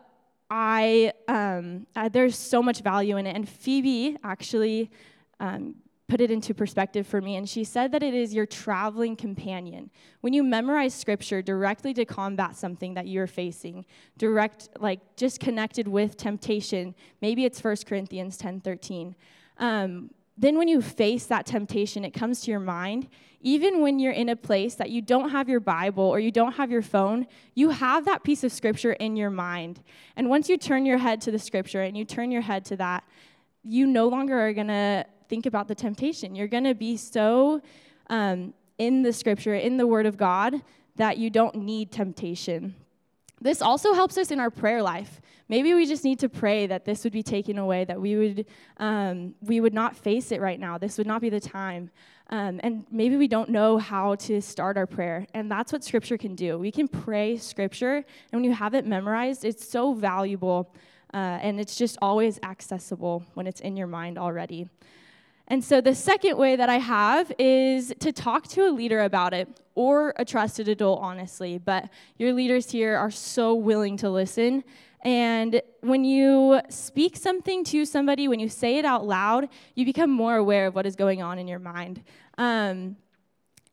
I, 0.51 1.13
um, 1.29 1.87
I 1.97 2.09
there's 2.09 2.37
so 2.37 2.63
much 2.63 2.81
value 2.81 3.17
in 3.17 3.27
it. 3.27 3.35
And 3.35 3.49
Phoebe 3.49 4.17
actually 4.23 4.91
um, 5.41 5.75
put 6.09 6.21
it 6.21 6.31
into 6.31 6.55
perspective 6.55 7.07
for 7.07 7.21
me. 7.21 7.37
And 7.37 7.49
she 7.49 7.65
said 7.65 7.93
that 7.93 8.03
it 8.03 8.15
is 8.15 8.33
your 8.33 8.47
traveling 8.47 9.17
companion. 9.17 9.91
When 10.21 10.33
you 10.33 10.43
memorize 10.43 10.95
scripture 10.95 11.43
directly 11.43 11.93
to 11.95 12.05
combat 12.05 12.57
something 12.57 12.95
that 12.95 13.09
you're 13.09 13.27
facing, 13.27 13.85
direct, 14.17 14.69
like 14.79 15.01
just 15.17 15.41
connected 15.41 15.89
with 15.89 16.17
temptation, 16.17 16.95
maybe 17.21 17.45
it's 17.45 17.63
1 17.63 17.77
Corinthians 17.87 18.37
10 18.37 18.61
13. 18.61 19.17
Um, 19.59 20.11
then 20.39 20.59
when 20.59 20.69
you 20.69 20.83
face 20.83 21.27
that 21.27 21.47
temptation, 21.47 22.05
it 22.05 22.11
comes 22.11 22.43
to 22.43 22.51
your 22.51 22.61
mind. 22.61 23.09
Even 23.41 23.81
when 23.81 23.99
you're 23.99 24.13
in 24.13 24.29
a 24.29 24.37
place 24.37 24.75
that 24.75 24.91
you 24.91 25.01
don't 25.01 25.31
have 25.31 25.49
your 25.49 25.61
Bible 25.61 26.05
or 26.05 26.19
you 26.19 26.31
don't 26.31 26.53
have 26.53 26.71
your 26.71 26.83
phone, 26.83 27.27
you 27.55 27.71
have 27.71 28.05
that 28.05 28.23
piece 28.25 28.45
of 28.45 28.53
scripture 28.53 28.93
in 28.93 29.17
your 29.17 29.31
mind. 29.31 29.83
And 30.17 30.29
once 30.29 30.49
you 30.49 30.59
turn 30.59 30.85
your 30.85 30.99
head 30.99 31.21
to 31.23 31.31
the 31.31 31.39
scripture 31.39 31.83
and 31.83 31.97
you 31.97 32.05
turn 32.05 32.31
your 32.31 32.43
head 32.43 32.65
to 32.67 32.77
that, 32.77 33.05
you 33.63 33.87
no 33.87 34.09
longer 34.09 34.39
are 34.39 34.53
going 34.53 34.69
to 34.69 35.07
think 35.29 35.47
about 35.47 35.69
the 35.69 35.75
temptation. 35.75 36.35
You're 36.35 36.49
going 36.49 36.65
to 36.65 36.75
be 36.75 36.97
so 36.97 37.63
um, 38.11 38.53
in 38.79 39.03
the 39.03 39.13
scripture, 39.13 39.55
in 39.55 39.77
the 39.77 39.87
word 39.87 40.07
of 40.07 40.17
God, 40.17 40.61
that 40.97 41.19
you 41.19 41.31
don't 41.31 41.57
need 41.57 41.91
temptation. 41.91 42.75
This 43.41 43.61
also 43.63 43.93
helps 43.93 44.17
us 44.19 44.31
in 44.31 44.41
our 44.41 44.51
prayer 44.51 44.83
life. 44.83 45.21
Maybe 45.49 45.75
we 45.75 45.87
just 45.87 46.03
need 46.05 46.19
to 46.21 46.29
pray 46.29 46.67
that 46.67 46.85
this 46.85 47.05
would 47.05 47.13
be 47.13 47.23
taken 47.23 47.57
away, 47.59 47.85
that 47.85 48.01
we 48.01 48.17
would, 48.17 48.47
um, 48.79 49.35
we 49.41 49.61
would 49.61 49.75
not 49.75 49.97
face 49.97 50.33
it 50.33 50.41
right 50.41 50.59
now. 50.59 50.77
This 50.77 50.99
would 50.99 51.07
not 51.07 51.21
be 51.21 51.31
the 51.31 51.41
time. 51.41 51.91
Um, 52.31 52.61
and 52.65 52.85
maybe 52.91 53.17
we 53.17 53.29
don't 53.29 53.51
know 53.51 53.79
how 53.79 54.17
to 54.17 54.41
start 54.41 54.77
our 54.77 54.87
prayer. 54.87 55.27
And 55.35 55.51
that's 55.51 55.73
what 55.73 55.85
Scripture 55.85 56.19
can 56.19 56.35
do. 56.35 56.59
We 56.59 56.73
can 56.73 56.89
pray 56.89 57.37
Scripture, 57.37 57.97
and 57.97 58.05
when 58.33 58.45
you 58.45 58.53
have 58.53 58.75
it 58.75 58.85
memorized, 58.85 59.45
it's 59.45 59.69
so 59.69 59.95
valuable. 59.95 60.75
Uh, 61.15 61.39
and 61.41 61.61
it's 61.61 61.77
just 61.77 61.97
always 62.03 62.41
accessible 62.43 63.25
when 63.35 63.47
it's 63.47 63.61
in 63.61 63.77
your 63.77 63.87
mind 63.87 64.19
already. 64.19 64.69
And 65.49 65.63
so 65.63 65.81
the 65.81 65.95
second 65.95 66.37
way 66.37 66.57
that 66.57 66.69
I 66.69 66.79
have 66.79 67.31
is 67.39 67.95
to 68.01 68.11
talk 68.11 68.49
to 68.49 68.63
a 68.69 68.71
leader 68.71 69.01
about 69.03 69.33
it 69.33 69.49
or 69.77 70.13
a 70.17 70.25
trusted 70.25 70.67
adult, 70.67 71.01
honestly. 71.01 71.59
But 71.59 71.89
your 72.19 72.33
leaders 72.33 72.73
here 72.73 72.97
are 72.97 73.13
so 73.13 73.55
willing 73.55 73.97
to 73.99 74.11
listen. 74.11 74.65
And 75.03 75.63
when 75.81 76.05
you 76.05 76.61
speak 76.69 77.17
something 77.17 77.65
to 77.65 77.85
somebody, 77.85 78.29
when 78.29 78.41
you 78.41 78.49
say 78.49 78.79
it 78.79 78.85
out 78.85 79.07
loud, 79.07 79.49
you 79.75 79.85
become 79.85 80.11
more 80.11 80.37
aware 80.37 80.67
of 80.67 80.75
what 80.75 80.87
is 80.87 80.97
going 80.97 81.23
on 81.23 81.39
in 81.39 81.47
your 81.47 81.59
mind. 81.59 82.03
Um, 82.39 82.97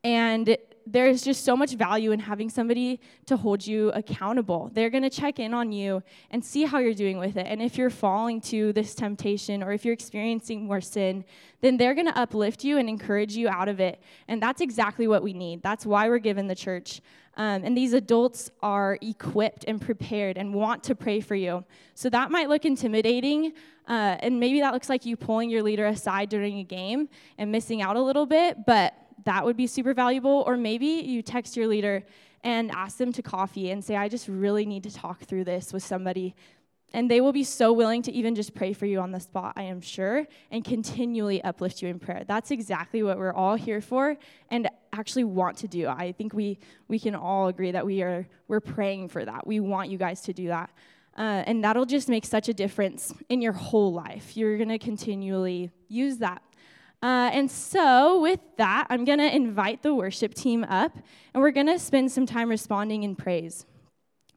and 0.03 0.57
there's 0.85 1.21
just 1.21 1.43
so 1.43 1.55
much 1.55 1.73
value 1.73 2.11
in 2.11 2.19
having 2.19 2.49
somebody 2.49 2.99
to 3.25 3.37
hold 3.37 3.65
you 3.65 3.89
accountable. 3.91 4.69
They're 4.73 4.89
going 4.89 5.03
to 5.03 5.09
check 5.09 5.39
in 5.39 5.53
on 5.53 5.71
you 5.71 6.03
and 6.29 6.43
see 6.43 6.63
how 6.65 6.79
you're 6.79 6.93
doing 6.93 7.17
with 7.17 7.37
it. 7.37 7.45
And 7.47 7.61
if 7.61 7.77
you're 7.77 7.89
falling 7.89 8.41
to 8.41 8.73
this 8.73 8.93
temptation 8.93 9.63
or 9.63 9.71
if 9.71 9.85
you're 9.85 9.93
experiencing 9.93 10.65
more 10.65 10.81
sin, 10.81 11.23
then 11.61 11.77
they're 11.77 11.93
going 11.93 12.07
to 12.07 12.17
uplift 12.17 12.63
you 12.63 12.77
and 12.77 12.89
encourage 12.89 13.35
you 13.35 13.47
out 13.47 13.69
of 13.69 13.79
it. 13.79 14.01
And 14.27 14.41
that's 14.41 14.61
exactly 14.61 15.07
what 15.07 15.23
we 15.23 15.33
need. 15.33 15.63
That's 15.63 15.85
why 15.85 16.09
we're 16.09 16.19
given 16.19 16.47
the 16.47 16.55
church. 16.55 17.01
Um, 17.35 17.63
and 17.63 17.75
these 17.75 17.93
adults 17.93 18.51
are 18.61 18.97
equipped 19.01 19.65
and 19.67 19.81
prepared 19.81 20.37
and 20.37 20.53
want 20.53 20.83
to 20.83 20.95
pray 20.95 21.19
for 21.19 21.35
you. 21.35 21.63
So 21.95 22.09
that 22.09 22.29
might 22.29 22.49
look 22.49 22.65
intimidating. 22.65 23.53
Uh, 23.87 24.17
and 24.19 24.39
maybe 24.39 24.59
that 24.59 24.73
looks 24.73 24.89
like 24.89 25.05
you 25.05 25.17
pulling 25.17 25.49
your 25.49 25.63
leader 25.63 25.85
aside 25.85 26.29
during 26.29 26.59
a 26.59 26.63
game 26.63 27.09
and 27.37 27.51
missing 27.51 27.81
out 27.81 27.95
a 27.95 28.01
little 28.01 28.25
bit. 28.25 28.65
But 28.67 28.93
that 29.25 29.45
would 29.45 29.57
be 29.57 29.67
super 29.67 29.93
valuable. 29.93 30.43
Or 30.45 30.57
maybe 30.57 30.85
you 30.85 31.21
text 31.21 31.55
your 31.55 31.67
leader 31.67 32.03
and 32.43 32.71
ask 32.71 32.97
them 32.97 33.13
to 33.13 33.21
coffee 33.21 33.71
and 33.71 33.83
say, 33.83 33.95
I 33.95 34.09
just 34.09 34.27
really 34.27 34.65
need 34.65 34.83
to 34.83 34.93
talk 34.93 35.21
through 35.21 35.45
this 35.45 35.71
with 35.71 35.83
somebody. 35.83 36.35
And 36.95 37.09
they 37.09 37.21
will 37.21 37.31
be 37.31 37.43
so 37.43 37.73
willing 37.73 38.03
to 38.03 38.11
even 38.11 38.35
just 38.35 38.53
pray 38.53 38.71
for 38.73 38.85
you 38.85 38.99
on 38.99 39.11
the 39.11 39.19
spot, 39.19 39.53
I 39.55 39.63
am 39.63 39.81
sure, 39.81 40.27
and 40.51 40.63
continually 40.63 41.43
uplift 41.43 41.81
you 41.81 41.87
in 41.87 41.97
prayer. 41.97 42.23
That's 42.27 42.51
exactly 42.51 43.01
what 43.01 43.17
we're 43.17 43.33
all 43.33 43.55
here 43.55 43.81
for 43.81 44.15
and 44.51 44.69
actually 44.91 45.23
want 45.23 45.57
to 45.59 45.67
do. 45.67 45.87
I 45.87 46.11
think 46.11 46.33
we, 46.33 46.59
we 46.87 46.99
can 46.99 47.15
all 47.15 47.47
agree 47.47 47.71
that 47.71 47.85
we 47.85 48.03
are 48.03 48.27
we're 48.47 48.59
praying 48.59 49.07
for 49.09 49.25
that. 49.25 49.47
We 49.47 49.59
want 49.59 49.89
you 49.89 49.97
guys 49.97 50.21
to 50.21 50.33
do 50.33 50.49
that. 50.49 50.69
Uh, 51.17 51.43
and 51.45 51.63
that'll 51.63 51.85
just 51.85 52.09
make 52.09 52.25
such 52.25 52.49
a 52.49 52.53
difference 52.53 53.13
in 53.29 53.41
your 53.41 53.53
whole 53.53 53.93
life. 53.93 54.35
You're 54.35 54.57
going 54.57 54.69
to 54.69 54.79
continually 54.79 55.71
use 55.87 56.17
that 56.17 56.41
uh, 57.03 57.29
and 57.33 57.51
so, 57.51 58.21
with 58.21 58.39
that, 58.55 58.87
I'm 58.89 59.03
going 59.03 59.19
to 59.19 59.35
invite 59.35 59.83
the 59.83 59.93
worship 59.93 60.33
team 60.33 60.63
up, 60.63 60.95
and 61.33 61.43
we're 61.43 61.51
going 61.51 61.67
to 61.67 61.77
spend 61.77 62.13
some 62.13 62.25
time 62.25 62.47
responding 62.47 63.03
in 63.03 63.17
praise. 63.17 63.65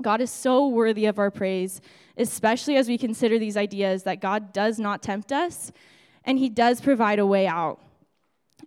God 0.02 0.20
is 0.20 0.32
so 0.32 0.66
worthy 0.66 1.06
of 1.06 1.20
our 1.20 1.30
praise, 1.30 1.80
especially 2.16 2.74
as 2.74 2.88
we 2.88 2.98
consider 2.98 3.38
these 3.38 3.56
ideas 3.56 4.02
that 4.02 4.20
God 4.20 4.52
does 4.52 4.80
not 4.80 5.00
tempt 5.00 5.30
us, 5.30 5.70
and 6.24 6.40
He 6.40 6.48
does 6.48 6.80
provide 6.80 7.20
a 7.20 7.26
way 7.26 7.46
out. 7.46 7.80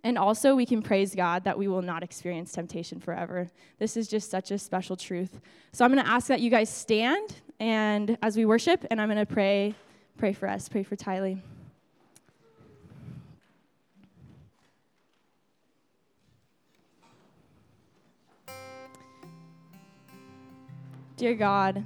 And 0.02 0.16
also, 0.16 0.54
we 0.54 0.64
can 0.64 0.80
praise 0.80 1.14
God 1.14 1.44
that 1.44 1.58
we 1.58 1.68
will 1.68 1.82
not 1.82 2.02
experience 2.02 2.52
temptation 2.52 3.00
forever. 3.00 3.50
This 3.78 3.98
is 3.98 4.08
just 4.08 4.30
such 4.30 4.50
a 4.50 4.56
special 4.56 4.96
truth. 4.96 5.40
So, 5.74 5.84
I'm 5.84 5.92
going 5.92 6.02
to 6.02 6.10
ask 6.10 6.28
that 6.28 6.40
you 6.40 6.48
guys 6.48 6.70
stand 6.70 7.34
and 7.60 8.16
as 8.22 8.34
we 8.34 8.46
worship, 8.46 8.86
and 8.90 8.98
I'm 8.98 9.08
going 9.08 9.18
to 9.18 9.30
pray 9.30 9.74
pray 10.16 10.32
for 10.32 10.48
us. 10.48 10.70
Pray 10.70 10.84
for 10.84 10.96
Tylee. 10.96 11.42
Dear 21.20 21.34
God, 21.34 21.84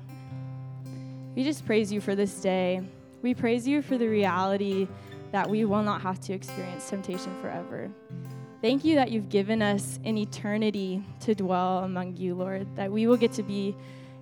we 1.35 1.42
just 1.42 1.66
praise 1.66 1.90
you 1.90 2.01
for 2.01 2.14
this 2.14 2.40
day. 2.40 2.81
We 3.20 3.35
praise 3.35 3.66
you 3.66 3.83
for 3.83 3.99
the 3.99 4.07
reality 4.07 4.87
that 5.33 5.51
we 5.51 5.64
will 5.64 5.83
not 5.83 6.03
have 6.03 6.20
to 6.20 6.33
experience 6.33 6.88
temptation 6.88 7.37
forever. 7.40 7.90
Thank 8.62 8.85
you 8.85 8.94
that 8.94 9.11
you've 9.11 9.31
given 9.31 9.61
us 9.61 9.99
an 10.05 10.18
eternity 10.18 11.03
to 11.23 11.35
dwell 11.35 11.79
among 11.79 12.16
you, 12.16 12.37
Lord, 12.37 12.68
that 12.77 12.92
we 12.92 13.09
will 13.09 13.16
get 13.16 13.33
to 13.33 13.42
be 13.42 13.75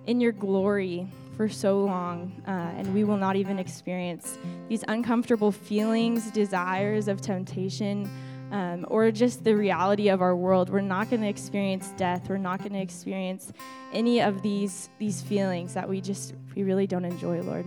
in 0.07 0.19
your 0.19 0.31
glory 0.31 1.07
for 1.37 1.47
so 1.47 1.81
long, 1.81 2.31
uh, 2.47 2.49
and 2.49 2.91
we 2.91 3.03
will 3.03 3.17
not 3.17 3.35
even 3.35 3.59
experience 3.59 4.39
these 4.67 4.83
uncomfortable 4.87 5.51
feelings, 5.51 6.31
desires 6.31 7.07
of 7.07 7.21
temptation 7.21 8.09
um, 8.53 8.85
or 8.87 9.11
just 9.11 9.43
the 9.43 9.55
reality 9.55 10.09
of 10.09 10.21
our 10.21 10.35
world. 10.35 10.69
We're 10.69 10.81
not 10.81 11.09
going 11.09 11.23
to 11.23 11.27
experience 11.27 11.91
death. 11.97 12.29
We're 12.29 12.37
not 12.37 12.59
going 12.59 12.73
to 12.73 12.79
experience 12.79 13.51
any 13.91 14.21
of 14.21 14.43
these, 14.43 14.89
these 14.99 15.23
feelings 15.23 15.73
that 15.73 15.89
we 15.89 15.99
just, 15.99 16.35
we 16.55 16.61
really 16.61 16.85
don't 16.85 17.03
enjoy, 17.03 17.41
Lord. 17.41 17.65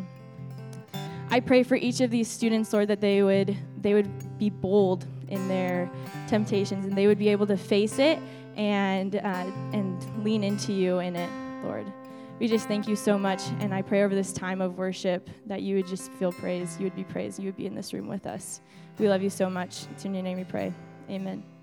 I 1.29 1.41
pray 1.41 1.65
for 1.65 1.75
each 1.75 2.01
of 2.01 2.11
these 2.13 2.29
students, 2.29 2.73
Lord, 2.73 2.87
that 2.87 3.01
they 3.01 3.25
would, 3.25 3.57
they 3.83 3.95
would 3.95 4.39
be 4.39 4.49
bold 4.49 5.07
in 5.27 5.49
their 5.49 5.91
temptations 6.29 6.87
and 6.87 6.97
they 6.97 7.09
would 7.09 7.19
be 7.19 7.31
able 7.31 7.49
to 7.49 7.57
face 7.57 7.99
it 7.99 8.21
and, 8.57 9.17
uh, 9.17 9.51
and 9.73 10.25
lean 10.25 10.45
into 10.45 10.73
you 10.73 11.01
in 11.01 11.17
it, 11.17 11.65
Lord. 11.65 11.93
We 12.39 12.49
just 12.49 12.69
thank 12.69 12.87
you 12.87 12.97
so 12.97 13.19
much. 13.19 13.43
And 13.61 13.73
I 13.73 13.81
pray 13.81 14.03
over 14.03 14.15
this 14.15 14.33
time 14.33 14.61
of 14.61 14.77
worship 14.77 15.31
that 15.47 15.63
you 15.63 15.77
would 15.77 15.87
just 15.87 16.13
feel 16.13 16.33
praise. 16.33 16.77
You 16.79 16.85
would 16.85 16.97
be 16.97 17.05
praised. 17.05 17.39
You 17.39 17.47
would 17.47 17.57
be 17.57 17.67
in 17.67 17.75
this 17.75 17.95
room 17.95 18.09
with 18.09 18.27
us. 18.27 18.61
We 18.99 19.09
love 19.09 19.23
you 19.23 19.31
so 19.31 19.49
much. 19.49 19.87
It's 19.93 20.05
in 20.05 20.13
your 20.13 20.23
name 20.23 20.37
we 20.37 20.45
pray. 20.45 20.73
Amen. 21.09 21.56